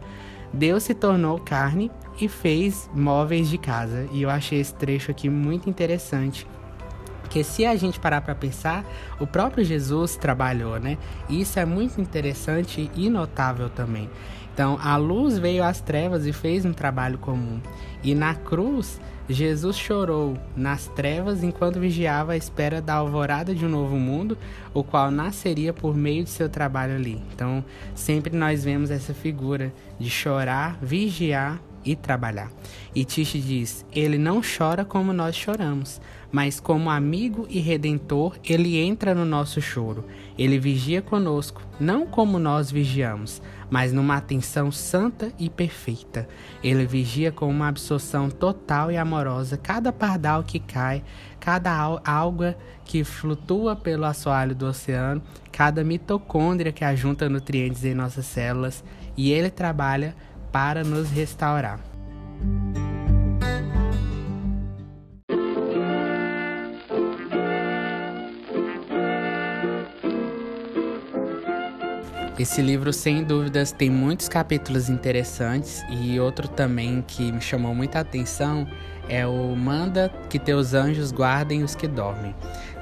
Deus 0.54 0.84
se 0.84 0.94
tornou 0.94 1.38
carne 1.40 1.92
e 2.22 2.30
fez 2.30 2.90
móveis 2.94 3.50
de 3.50 3.58
casa. 3.58 4.08
E 4.14 4.22
eu 4.22 4.30
achei 4.30 4.62
esse 4.62 4.74
trecho 4.74 5.12
aqui 5.12 5.28
muito 5.28 5.70
interessante 5.70 6.48
porque 7.34 7.44
se 7.44 7.66
a 7.66 7.76
gente 7.76 8.00
parar 8.00 8.22
para 8.22 8.36
pensar, 8.36 8.86
o 9.20 9.26
próprio 9.26 9.66
Jesus 9.66 10.16
trabalhou, 10.16 10.80
né? 10.80 11.00
E 11.28 11.42
isso 11.42 11.58
é 11.58 11.66
muito 11.66 12.00
interessante 12.00 12.92
e 12.96 13.10
notável 13.10 13.72
também. 13.72 14.08
Então, 14.54 14.78
a 14.80 14.98
luz 14.98 15.40
veio 15.40 15.64
às 15.64 15.82
trevas 15.82 16.28
e 16.28 16.32
fez 16.32 16.64
um 16.64 16.74
trabalho 16.74 17.18
comum. 17.18 17.60
E 18.04 18.14
na 18.14 18.36
cruz, 18.36 19.00
Jesus 19.30 19.78
chorou 19.78 20.38
nas 20.56 20.88
trevas 20.88 21.44
enquanto 21.44 21.80
vigiava 21.80 22.34
a 22.34 22.38
espera 22.38 22.82
da 22.82 22.96
alvorada 22.96 23.56
de 23.56 23.66
um 23.66 23.70
novo 23.70 23.96
mundo, 23.96 24.38
o 24.74 24.84
qual 24.84 25.10
nasceria 25.10 25.72
por 25.72 25.96
meio 25.96 26.26
de 26.26 26.30
seu 26.30 26.50
trabalho 26.50 26.96
ali. 26.96 27.22
Então, 27.34 27.64
sempre 27.96 28.36
nós 28.36 28.64
vemos 28.64 28.92
essa 28.92 29.14
figura 29.14 29.74
de 29.98 30.10
chorar, 30.10 30.78
vigiar 30.82 31.62
e 31.86 31.96
trabalhar. 31.96 32.52
E 32.96 33.04
Tish 33.04 33.34
diz: 33.34 33.86
Ele 33.92 34.18
não 34.18 34.42
chora 34.42 34.86
como 34.86 35.14
nós 35.14 35.36
choramos, 35.36 36.00
mas 36.32 36.60
como 36.60 36.90
amigo 36.90 37.46
e 37.50 37.60
redentor, 37.60 38.38
ele 38.44 38.78
entra 38.78 39.14
no 39.14 39.24
nosso 39.24 39.62
choro. 39.62 40.06
Ele 40.38 40.58
vigia 40.58 41.02
conosco, 41.02 41.62
não 41.80 42.08
como 42.08 42.40
nós 42.40 42.72
vigiamos, 42.72 43.42
mas 43.70 43.94
numa 43.94 44.18
atenção 44.18 44.72
santa 44.72 45.32
e 45.38 45.50
perfeita. 45.50 46.28
Ele 46.64 46.86
vigia 46.86 47.32
com 47.32 47.48
uma 47.48 47.68
absorção 47.68 48.30
total 48.30 48.92
e 48.92 48.98
amorosa 48.98 49.58
cada 49.58 49.92
pardal 49.92 50.44
que 50.44 50.60
cai, 50.60 51.04
cada 51.40 51.72
alga 52.04 52.58
que 52.84 53.04
flutua 53.04 53.76
pelo 53.76 54.06
assoalho 54.06 54.56
do 54.56 54.66
oceano, 54.66 55.22
cada 55.52 55.84
mitocôndria 55.84 56.72
que 56.72 56.84
ajunta 56.84 57.30
nutrientes 57.30 57.86
em 57.86 57.94
nossas 57.94 58.26
células, 58.26 58.84
e 59.16 59.32
ele 59.32 59.50
trabalha 59.50 60.16
para 60.54 60.84
nos 60.84 61.12
restaurar. 61.12 61.80
Esse 72.38 72.64
livro, 72.64 72.92
sem 72.92 73.24
dúvidas, 73.24 73.72
tem 73.72 73.92
muitos 73.92 74.28
capítulos 74.28 74.90
interessantes 74.90 75.84
e 75.88 76.20
outro 76.20 76.48
também 76.48 77.04
que 77.08 77.32
me 77.32 77.40
chamou 77.40 77.76
muita 77.76 78.00
atenção 78.00 78.68
é 79.08 79.28
o 79.28 79.56
Manda 79.56 80.12
que 80.30 80.40
teus 80.40 80.74
anjos 80.74 81.12
guardem 81.12 81.64
os 81.64 81.76
que 81.76 81.88
dormem. 81.88 82.34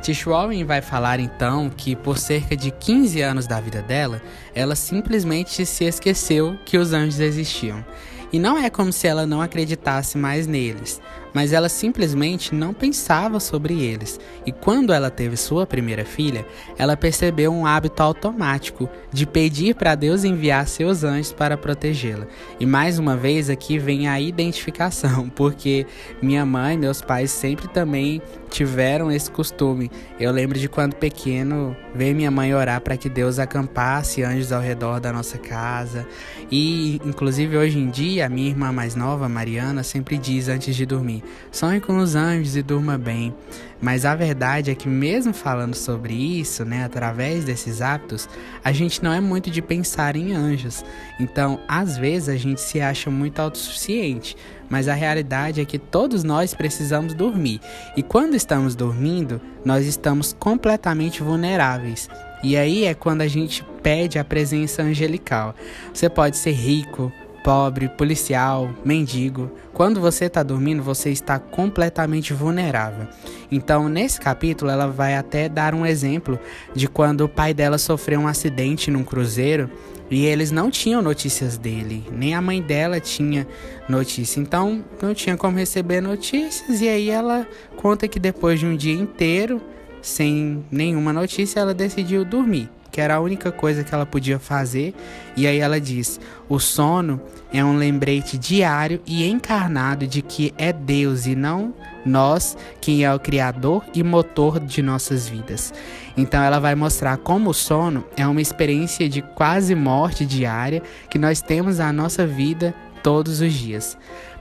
Tish 0.02 0.24
vai 0.66 0.82
falar 0.82 1.20
então 1.20 1.70
que 1.70 1.98
por 1.98 2.18
cerca 2.18 2.56
de 2.56 2.72
15 2.72 3.22
anos 3.22 3.46
da 3.46 3.60
vida 3.60 3.82
dela, 3.82 4.22
ela 4.56 4.76
simplesmente 4.76 5.66
se 5.66 5.84
esqueceu 5.84 6.58
que 6.66 6.78
os 6.78 6.94
anjos 6.94 7.20
existiam. 7.20 7.84
E 8.32 8.40
não 8.40 8.58
é 8.58 8.70
como 8.70 8.94
se 8.94 9.08
ela 9.08 9.26
não 9.26 9.42
acreditasse 9.42 10.18
mais 10.18 10.48
neles, 10.48 11.02
mas 11.34 11.54
ela 11.54 11.70
simplesmente 11.70 12.54
não 12.56 12.74
pensava 12.74 13.40
sobre 13.40 13.82
eles. 13.82 14.20
E 14.46 14.52
quando 14.52 14.94
ela 14.94 15.10
teve 15.10 15.36
sua 15.36 15.66
primeira 15.66 16.06
filha, 16.06 16.46
ela 16.78 16.96
percebeu 16.96 17.52
um 17.52 17.66
hábito 17.66 18.02
automático 18.02 18.90
de 19.12 19.26
pedir 19.26 19.76
para 19.76 19.96
Deus 19.96 20.24
enviar 20.24 20.68
seus 20.68 21.04
anjos 21.04 21.34
para 21.34 21.58
protegê-la. 21.58 22.28
E 22.60 22.66
mais 22.66 23.00
uma 23.00 23.18
vez 23.18 23.50
aqui 23.50 23.78
vem 23.78 24.08
a 24.08 24.20
identificação, 24.20 25.30
porque 25.36 25.86
minha 26.22 26.46
mãe 26.46 26.76
e 26.76 26.78
meus 26.78 27.02
pais 27.02 27.32
sempre 27.32 27.68
também 27.68 28.22
tiveram 28.52 29.12
esse 29.12 29.32
costume. 29.32 29.90
Eu 30.20 30.32
lembro 30.32 30.60
de 30.60 30.68
quando 30.68 30.94
pequeno, 30.96 31.76
ver 31.96 32.14
minha 32.14 32.30
mãe 32.30 32.54
orar 32.54 32.82
para 32.82 32.98
que 32.98 33.10
Deus 33.10 33.40
acampasse 33.40 34.22
anjos 34.24 34.52
ao 34.52 34.62
redor 34.62 35.00
da 35.00 35.12
nossa 35.12 35.38
casa. 35.38 36.06
E 36.52 37.02
inclusive 37.06 37.58
hoje 37.58 37.80
em 37.80 37.90
dia, 37.90 38.26
a 38.26 38.30
minha 38.30 38.50
irmã 38.50 38.72
mais 38.72 38.94
nova, 38.94 39.28
Mariana, 39.30 39.82
sempre 39.82 40.18
diz 40.18 40.50
antes 40.50 40.76
de 40.76 40.86
dormir: 40.86 41.24
sonhe 41.52 41.80
com 41.80 41.98
os 41.98 42.14
anjos 42.14 42.56
e 42.56 42.62
durma 42.62 42.98
bem. 42.98 43.34
Mas 43.82 44.06
a 44.06 44.14
verdade 44.14 44.70
é 44.70 44.76
que, 44.76 44.88
mesmo 44.88 45.34
falando 45.34 45.74
sobre 45.74 46.14
isso, 46.14 46.64
né, 46.64 46.86
através 46.86 47.44
desses 47.44 47.82
hábitos, 47.82 48.30
a 48.64 48.72
gente 48.72 49.04
não 49.04 49.12
é 49.12 49.20
muito 49.20 49.50
de 49.50 49.62
pensar 49.62 50.16
em 50.16 50.34
anjos. 50.34 50.86
Então, 51.20 51.60
às 51.68 51.98
vezes, 51.98 52.30
a 52.30 52.38
gente 52.38 52.62
se 52.62 52.80
acha 52.80 53.10
muito 53.10 53.40
autossuficiente, 53.40 54.38
mas 54.70 54.88
a 54.88 54.94
realidade 54.94 55.60
é 55.60 55.66
que 55.66 55.80
todos 55.80 56.24
nós 56.24 56.54
precisamos 56.54 57.16
dormir. 57.16 57.60
E 57.98 58.04
quando 58.04 58.36
estamos 58.36 58.76
dormindo, 58.76 59.42
nós 59.66 59.88
estamos 59.88 60.32
completamente 60.32 61.24
vulneráveis. 61.24 62.08
E 62.44 62.56
aí 62.56 62.86
é 62.86 62.94
quando 62.94 63.22
a 63.22 63.28
gente 63.28 63.64
pede 63.82 64.18
a 64.18 64.24
presença 64.24 64.82
angelical. 64.82 65.56
Você 65.94 66.10
pode 66.10 66.38
ser 66.38 66.52
rico, 66.52 67.12
pobre, 67.44 67.90
policial, 67.90 68.72
mendigo. 68.84 69.52
Quando 69.74 70.00
você 70.00 70.26
está 70.26 70.44
dormindo, 70.44 70.82
você 70.82 71.10
está 71.10 71.40
completamente 71.40 72.34
vulnerável. 72.34 73.08
Então, 73.52 73.90
nesse 73.90 74.20
capítulo, 74.20 74.72
ela 74.72 74.88
vai 74.88 75.16
até 75.16 75.50
dar 75.50 75.74
um 75.74 75.86
exemplo 75.86 76.40
de 76.74 76.88
quando 76.88 77.22
o 77.22 77.30
pai 77.30 77.54
dela 77.54 77.78
sofreu 77.78 78.20
um 78.22 78.28
acidente 78.28 78.92
num 78.92 79.04
cruzeiro 79.04 79.70
e 80.10 80.26
eles 80.26 80.52
não 80.52 80.70
tinham 80.70 81.02
notícias 81.02 81.58
dele, 81.58 82.04
nem 82.12 82.36
a 82.36 82.42
mãe 82.42 82.62
dela 82.62 83.00
tinha 83.00 83.48
notícia. 83.88 84.40
Então, 84.40 84.84
não 85.02 85.14
tinha 85.14 85.38
como 85.38 85.58
receber 85.58 86.02
notícias. 86.02 86.82
E 86.82 86.90
aí 86.90 87.10
ela 87.10 87.48
conta 87.78 88.08
que 88.08 88.20
depois 88.20 88.60
de 88.60 88.66
um 88.66 88.76
dia 88.76 88.94
inteiro 88.94 89.62
sem 90.02 90.66
nenhuma 90.72 91.14
notícia, 91.14 91.60
ela 91.60 91.74
decidiu 91.74 92.26
dormir 92.26 92.70
que 92.92 93.00
era 93.00 93.16
a 93.16 93.20
única 93.20 93.52
coisa 93.52 93.84
que 93.84 93.94
ela 93.94 94.06
podia 94.06 94.38
fazer. 94.38 94.94
E 95.36 95.48
aí 95.48 95.60
ela 95.60 95.80
diz: 95.80 96.20
o 96.50 96.60
sono 96.60 97.22
é 97.54 97.64
um 97.64 97.78
lembrete 97.78 98.38
diário 98.38 99.02
e 99.06 99.28
encarnado 99.28 100.06
de 100.06 100.22
que 100.22 100.54
é 100.58 100.74
Deus 100.74 101.26
e 101.26 101.36
não 101.36 101.74
nós 102.06 102.58
quem 102.80 103.04
é 103.04 103.14
o 103.14 103.20
criador 103.20 103.84
e 103.94 104.04
motor 104.04 104.60
de 104.60 104.82
nossas 104.82 105.28
vidas. 105.28 105.74
Então 106.18 106.42
ela 106.44 106.60
vai 106.60 106.76
mostrar 106.76 107.18
como 107.18 107.52
o 107.52 107.54
sono 107.54 108.04
é 108.18 108.26
uma 108.28 108.42
experiência 108.42 109.08
de 109.08 109.22
quase 109.22 109.76
morte 109.76 110.26
diária 110.26 110.82
que 111.10 111.20
nós 111.20 111.42
temos 111.42 111.78
na 111.78 111.94
nossa 111.94 112.26
vida 112.26 112.74
todos 113.04 113.40
os 113.40 113.54
dias. 113.54 113.98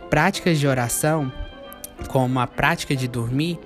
Práticas 0.08 0.58
de 0.58 0.66
oração, 0.66 1.32
como 2.08 2.40
a 2.40 2.46
prática 2.46 2.96
de 2.96 3.06
dormir, 3.06 3.58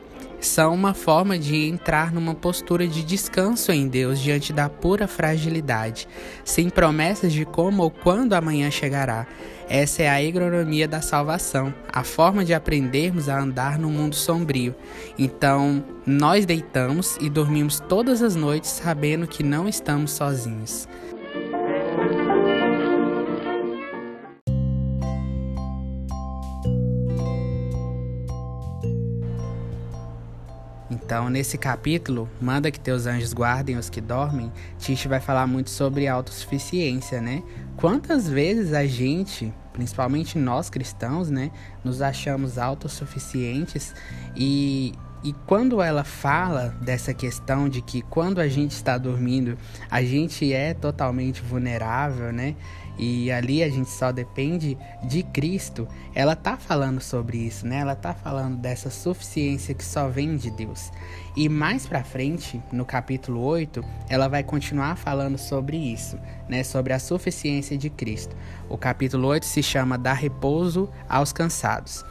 são 0.44 0.74
uma 0.74 0.94
forma 0.94 1.38
de 1.38 1.68
entrar 1.68 2.12
numa 2.12 2.34
postura 2.34 2.86
de 2.86 3.02
descanso 3.02 3.72
em 3.72 3.88
Deus 3.88 4.20
diante 4.20 4.52
da 4.52 4.68
pura 4.68 5.08
fragilidade, 5.08 6.06
sem 6.44 6.68
promessas 6.68 7.32
de 7.32 7.44
como 7.44 7.82
ou 7.82 7.90
quando 7.90 8.34
amanhã 8.34 8.70
chegará. 8.70 9.26
Essa 9.68 10.02
é 10.02 10.08
a 10.08 10.28
agronomia 10.28 10.86
da 10.86 11.00
salvação, 11.00 11.72
a 11.90 12.04
forma 12.04 12.44
de 12.44 12.52
aprendermos 12.52 13.28
a 13.28 13.40
andar 13.40 13.78
no 13.78 13.88
mundo 13.88 14.14
sombrio. 14.14 14.74
Então, 15.18 15.82
nós 16.06 16.44
deitamos 16.44 17.16
e 17.20 17.30
dormimos 17.30 17.80
todas 17.80 18.20
as 18.22 18.36
noites 18.36 18.70
sabendo 18.70 19.26
que 19.26 19.42
não 19.42 19.66
estamos 19.66 20.12
sozinhos. 20.12 20.86
Então, 31.14 31.30
nesse 31.30 31.56
capítulo, 31.56 32.28
manda 32.40 32.72
que 32.72 32.80
teus 32.80 33.06
anjos 33.06 33.32
guardem 33.32 33.76
os 33.76 33.88
que 33.88 34.00
dormem, 34.00 34.52
Tish 34.80 35.06
vai 35.06 35.20
falar 35.20 35.46
muito 35.46 35.70
sobre 35.70 36.08
autossuficiência, 36.08 37.20
né? 37.20 37.40
Quantas 37.76 38.28
vezes 38.28 38.72
a 38.72 38.84
gente 38.84 39.54
principalmente 39.74 40.38
nós 40.38 40.70
cristãos, 40.70 41.28
né, 41.28 41.50
nos 41.82 42.00
achamos 42.00 42.58
autossuficientes 42.58 43.92
e 44.36 44.94
e 45.24 45.32
quando 45.46 45.80
ela 45.80 46.04
fala 46.04 46.68
dessa 46.82 47.14
questão 47.14 47.66
de 47.66 47.80
que 47.80 48.02
quando 48.02 48.42
a 48.42 48.46
gente 48.46 48.72
está 48.72 48.98
dormindo, 48.98 49.56
a 49.90 50.02
gente 50.02 50.52
é 50.52 50.74
totalmente 50.74 51.40
vulnerável, 51.40 52.30
né? 52.30 52.54
E 52.98 53.32
ali 53.32 53.62
a 53.62 53.68
gente 53.70 53.88
só 53.88 54.12
depende 54.12 54.76
de 55.02 55.22
Cristo. 55.22 55.88
Ela 56.14 56.36
tá 56.36 56.58
falando 56.58 57.00
sobre 57.00 57.38
isso, 57.38 57.66
né? 57.66 57.78
Ela 57.78 57.96
tá 57.96 58.12
falando 58.12 58.58
dessa 58.58 58.90
suficiência 58.90 59.74
que 59.74 59.84
só 59.84 60.08
vem 60.08 60.36
de 60.36 60.50
Deus. 60.50 60.92
E 61.34 61.48
mais 61.48 61.86
para 61.86 62.04
frente, 62.04 62.62
no 62.70 62.84
capítulo 62.84 63.42
8, 63.42 63.82
ela 64.10 64.28
vai 64.28 64.44
continuar 64.44 64.94
falando 64.96 65.38
sobre 65.38 65.78
isso, 65.78 66.18
né? 66.46 66.62
Sobre 66.62 66.92
a 66.92 66.98
suficiência 66.98 67.78
de 67.78 67.88
Cristo. 67.88 68.36
O 68.68 68.76
capítulo 68.76 69.26
8 69.28 69.46
se 69.46 69.62
chama 69.62 69.96
Dar 69.96 70.12
repouso 70.12 70.88
aos 71.08 71.32
cansados. 71.32 72.04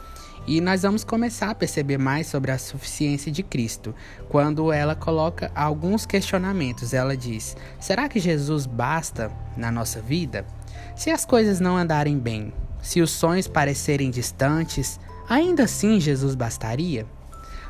E 0.46 0.60
nós 0.60 0.82
vamos 0.82 1.04
começar 1.04 1.50
a 1.50 1.54
perceber 1.54 1.98
mais 1.98 2.26
sobre 2.26 2.50
a 2.50 2.58
suficiência 2.58 3.32
de 3.32 3.42
Cristo, 3.42 3.94
quando 4.28 4.70
ela 4.70 4.94
coloca 4.94 5.50
alguns 5.54 6.04
questionamentos. 6.04 6.92
Ela 6.92 7.16
diz: 7.16 7.56
será 7.80 8.08
que 8.08 8.20
Jesus 8.20 8.66
basta 8.66 9.32
na 9.56 9.70
nossa 9.70 10.02
vida? 10.02 10.46
Se 10.94 11.10
as 11.10 11.24
coisas 11.24 11.60
não 11.60 11.76
andarem 11.76 12.18
bem, 12.18 12.52
se 12.82 13.00
os 13.00 13.10
sonhos 13.10 13.48
parecerem 13.48 14.10
distantes, 14.10 15.00
ainda 15.28 15.64
assim 15.64 15.98
Jesus 15.98 16.34
bastaria? 16.34 17.06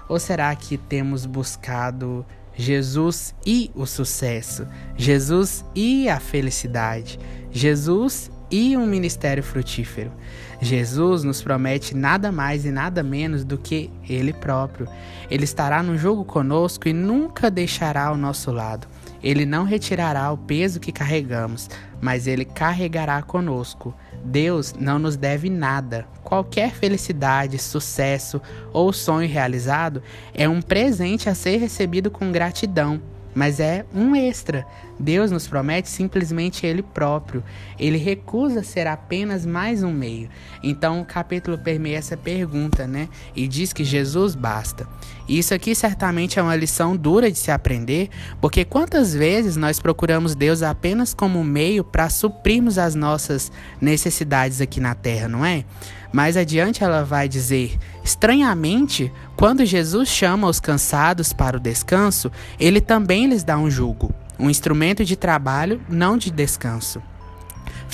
Ou 0.09 0.19
será 0.19 0.55
que 0.57 0.77
temos 0.77 1.25
buscado 1.25 2.27
Jesus 2.57 3.35
e 3.47 3.71
o 3.75 3.87
sucesso, 3.87 4.67
Jesus 4.97 5.65
e 5.75 6.09
a 6.09 6.21
felicidade, 6.21 7.19
Jesus 7.51 8.31
e 8.55 8.77
um 8.77 8.87
ministério 8.87 9.43
frutífero. 9.43 10.13
Jesus 10.61 11.25
nos 11.25 11.43
promete 11.43 11.93
nada 11.93 12.31
mais 12.31 12.65
e 12.65 12.71
nada 12.71 13.03
menos 13.03 13.45
do 13.45 13.59
que 13.59 13.91
Ele 14.09 14.33
próprio. 14.33 14.87
Ele 15.29 15.43
estará 15.43 15.83
no 15.83 15.99
jogo 15.99 16.25
conosco 16.25 16.89
e 16.89 16.93
nunca 16.93 17.51
deixará 17.51 18.05
ao 18.05 18.17
nosso 18.17 18.53
lado. 18.53 18.87
Ele 19.21 19.45
não 19.45 19.65
retirará 19.65 20.31
o 20.31 20.39
peso 20.39 20.79
que 20.79 20.93
carregamos, 20.93 21.69
mas 22.01 22.29
Ele 22.29 22.45
carregará 22.45 23.21
conosco. 23.23 23.93
Deus 24.25 24.73
não 24.79 25.01
nos 25.01 25.17
deve 25.17 25.51
nada. 25.51 26.07
Qualquer 26.23 26.71
felicidade, 26.71 27.59
sucesso 27.59 28.41
ou 28.73 28.93
sonho 28.93 29.29
realizado 29.29 30.01
é 30.33 30.49
um 30.49 30.63
presente 30.63 31.29
a 31.29 31.35
ser 31.35 31.57
recebido 31.57 32.09
com 32.09 32.31
gratidão 32.31 33.03
mas 33.35 33.59
é 33.59 33.85
um 33.93 34.15
extra. 34.15 34.65
Deus 34.99 35.31
nos 35.31 35.47
promete 35.47 35.89
simplesmente 35.89 36.67
Ele 36.67 36.83
próprio. 36.83 37.43
Ele 37.79 37.99
recusa 37.99 38.63
ser 38.63 38.87
apenas 38.87 39.45
mais 39.45 39.83
um 39.83 39.93
meio. 39.93 40.29
Então 40.63 41.01
o 41.01 41.05
capítulo 41.05 41.59
permeia 41.59 41.99
essa 41.99 42.17
pergunta, 42.17 42.87
né? 42.87 43.09
E 43.35 43.49
diz 43.49 43.73
que 43.73 43.85
Jesus 43.85 44.35
basta. 44.35 44.87
Isso 45.29 45.55
aqui 45.55 45.75
certamente 45.75 46.39
é 46.39 46.43
uma 46.43 46.55
lição 46.55 46.97
dura 46.97 47.31
de 47.31 47.39
se 47.39 47.51
aprender, 47.51 48.11
porque 48.41 48.65
quantas 48.65 49.15
vezes 49.15 49.57
nós 49.57 49.81
procuramos 49.81 50.35
Deus 50.35 50.63
apenas 50.63 51.15
como 51.15 51.43
meio 51.43 51.83
para 51.83 52.11
suprirmos 52.11 52.79
as 52.79 52.95
nossas 52.95 53.51
necessidades 53.81 54.61
aqui 54.61 54.81
na 54.81 54.95
terra, 54.95 55.29
não 55.29 55.45
é? 55.45 55.65
Mais 56.13 56.37
adiante 56.37 56.85
ela 56.85 57.05
vai 57.05 57.29
dizer: 57.29 57.77
estranhamente, 58.05 59.11
quando 59.35 59.65
Jesus 59.65 60.09
chama 60.09 60.47
os 60.47 60.61
cansados 60.61 61.33
para 61.33 61.57
o 61.57 61.61
descanso, 61.61 62.31
ele 62.61 62.81
também 62.81 63.27
lhes 63.27 63.43
dá 63.43 63.59
um 63.59 63.69
jugo, 63.69 64.15
um 64.39 64.51
instrumento 64.51 65.05
de 65.05 65.17
trabalho, 65.17 65.81
não 65.89 66.17
de 66.17 66.31
descanso. 66.31 67.03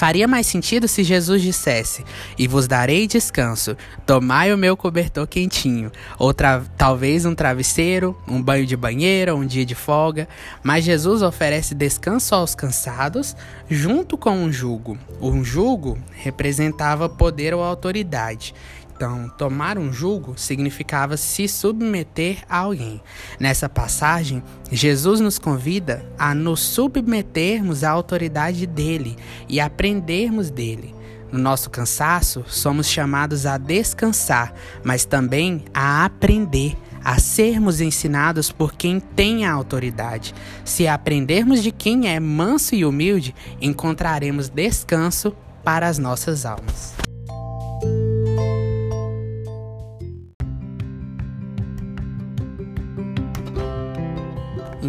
Faria 0.00 0.26
mais 0.26 0.46
sentido 0.46 0.88
se 0.88 1.04
Jesus 1.04 1.42
dissesse: 1.42 2.06
E 2.38 2.48
vos 2.48 2.66
darei 2.66 3.06
descanso, 3.06 3.76
tomai 4.06 4.50
o 4.50 4.56
meu 4.56 4.74
cobertor 4.74 5.26
quentinho, 5.26 5.92
ou 6.18 6.32
talvez 6.32 7.26
um 7.26 7.34
travesseiro, 7.34 8.16
um 8.26 8.40
banho 8.40 8.64
de 8.64 8.76
banheira, 8.78 9.34
um 9.34 9.44
dia 9.44 9.66
de 9.66 9.74
folga. 9.74 10.26
Mas 10.62 10.84
Jesus 10.84 11.20
oferece 11.20 11.74
descanso 11.74 12.34
aos 12.34 12.54
cansados, 12.54 13.36
junto 13.68 14.16
com 14.16 14.30
um 14.30 14.50
jugo. 14.50 14.96
Um 15.20 15.44
jugo 15.44 15.98
representava 16.12 17.06
poder 17.06 17.52
ou 17.52 17.62
autoridade. 17.62 18.54
Então, 19.00 19.30
tomar 19.30 19.78
um 19.78 19.90
jugo 19.90 20.34
significava 20.36 21.16
se 21.16 21.48
submeter 21.48 22.44
a 22.46 22.58
alguém. 22.58 23.00
Nessa 23.40 23.66
passagem, 23.66 24.42
Jesus 24.70 25.20
nos 25.20 25.38
convida 25.38 26.04
a 26.18 26.34
nos 26.34 26.60
submetermos 26.60 27.82
à 27.82 27.88
autoridade 27.88 28.66
dele 28.66 29.16
e 29.48 29.58
aprendermos 29.58 30.50
dele. 30.50 30.94
No 31.32 31.38
nosso 31.38 31.70
cansaço, 31.70 32.44
somos 32.46 32.90
chamados 32.90 33.46
a 33.46 33.56
descansar, 33.56 34.52
mas 34.84 35.06
também 35.06 35.64
a 35.72 36.04
aprender, 36.04 36.76
a 37.02 37.18
sermos 37.18 37.80
ensinados 37.80 38.52
por 38.52 38.74
quem 38.74 39.00
tem 39.00 39.46
a 39.46 39.52
autoridade. 39.52 40.34
Se 40.62 40.86
aprendermos 40.86 41.62
de 41.62 41.72
quem 41.72 42.06
é 42.06 42.20
manso 42.20 42.74
e 42.74 42.84
humilde, 42.84 43.34
encontraremos 43.62 44.50
descanso 44.50 45.34
para 45.64 45.88
as 45.88 45.96
nossas 45.96 46.44
almas. 46.44 47.09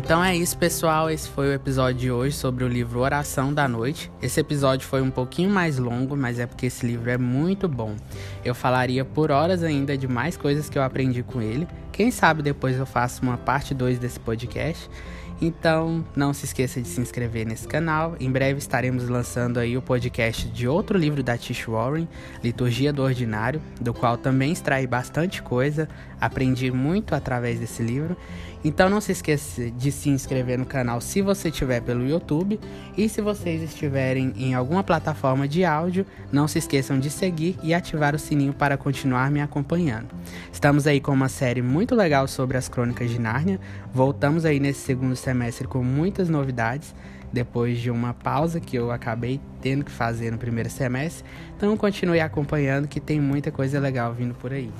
Então 0.03 0.21
é 0.21 0.35
isso, 0.35 0.57
pessoal. 0.57 1.11
Esse 1.11 1.29
foi 1.29 1.49
o 1.49 1.53
episódio 1.53 1.99
de 1.99 2.11
hoje 2.11 2.35
sobre 2.35 2.63
o 2.63 2.67
livro 2.67 2.99
Oração 2.99 3.53
da 3.53 3.67
Noite. 3.67 4.11
Esse 4.19 4.39
episódio 4.39 4.87
foi 4.87 4.99
um 4.99 5.11
pouquinho 5.11 5.51
mais 5.51 5.77
longo, 5.77 6.17
mas 6.17 6.39
é 6.39 6.47
porque 6.47 6.65
esse 6.65 6.85
livro 6.87 7.11
é 7.11 7.19
muito 7.19 7.67
bom. 7.67 7.95
Eu 8.43 8.55
falaria 8.55 9.05
por 9.05 9.29
horas 9.29 9.61
ainda 9.61 9.95
de 9.95 10.07
mais 10.07 10.35
coisas 10.35 10.67
que 10.67 10.77
eu 10.77 10.81
aprendi 10.81 11.21
com 11.21 11.39
ele. 11.39 11.67
Quem 12.01 12.09
sabe 12.09 12.41
depois 12.41 12.79
eu 12.79 12.85
faço 12.87 13.21
uma 13.21 13.37
parte 13.37 13.75
2 13.75 13.99
desse 13.99 14.19
podcast. 14.19 14.89
Então, 15.39 16.03
não 16.15 16.33
se 16.33 16.45
esqueça 16.45 16.81
de 16.81 16.87
se 16.87 16.99
inscrever 16.99 17.47
nesse 17.47 17.67
canal. 17.67 18.15
Em 18.19 18.31
breve 18.31 18.57
estaremos 18.57 19.07
lançando 19.07 19.59
aí 19.59 19.77
o 19.77 19.81
podcast 19.81 20.47
de 20.47 20.67
outro 20.67 20.97
livro 20.97 21.21
da 21.21 21.35
Tish 21.35 21.65
Warren, 21.65 22.07
Liturgia 22.43 22.93
do 22.93 23.03
Ordinário, 23.03 23.61
do 23.79 23.91
qual 23.91 24.17
também 24.17 24.51
extrai 24.51 24.85
bastante 24.85 25.43
coisa. 25.43 25.87
Aprendi 26.19 26.71
muito 26.71 27.13
através 27.15 27.59
desse 27.59 27.81
livro. 27.81 28.15
Então, 28.63 28.87
não 28.87 29.01
se 29.01 29.11
esqueça 29.11 29.71
de 29.71 29.91
se 29.91 30.09
inscrever 30.09 30.59
no 30.59 30.65
canal 30.65 31.01
se 31.01 31.23
você 31.23 31.49
estiver 31.49 31.81
pelo 31.81 32.07
YouTube 32.07 32.59
e 32.95 33.09
se 33.09 33.19
vocês 33.19 33.63
estiverem 33.63 34.31
em 34.37 34.53
alguma 34.53 34.83
plataforma 34.83 35.47
de 35.47 35.65
áudio, 35.65 36.05
não 36.31 36.47
se 36.47 36.59
esqueçam 36.59 36.99
de 36.99 37.09
seguir 37.09 37.57
e 37.63 37.73
ativar 37.73 38.13
o 38.13 38.19
sininho 38.19 38.53
para 38.53 38.77
continuar 38.77 39.31
me 39.31 39.41
acompanhando. 39.41 40.09
Estamos 40.53 40.85
aí 40.85 40.99
com 40.99 41.11
uma 41.11 41.29
série 41.29 41.63
muito 41.63 41.90
legal 41.95 42.27
sobre 42.27 42.57
as 42.57 42.67
Crônicas 42.67 43.09
de 43.09 43.19
Nárnia. 43.19 43.59
Voltamos 43.93 44.45
aí 44.45 44.59
nesse 44.59 44.79
segundo 44.81 45.15
semestre 45.15 45.67
com 45.67 45.83
muitas 45.83 46.29
novidades, 46.29 46.93
depois 47.31 47.79
de 47.79 47.89
uma 47.89 48.13
pausa 48.13 48.59
que 48.59 48.75
eu 48.75 48.91
acabei 48.91 49.39
tendo 49.61 49.85
que 49.85 49.91
fazer 49.91 50.31
no 50.31 50.37
primeiro 50.37 50.69
semestre. 50.69 51.23
Então 51.55 51.75
continue 51.77 52.19
acompanhando 52.19 52.87
que 52.87 52.99
tem 52.99 53.19
muita 53.19 53.51
coisa 53.51 53.79
legal 53.79 54.13
vindo 54.13 54.33
por 54.33 54.51
aí. 54.51 54.71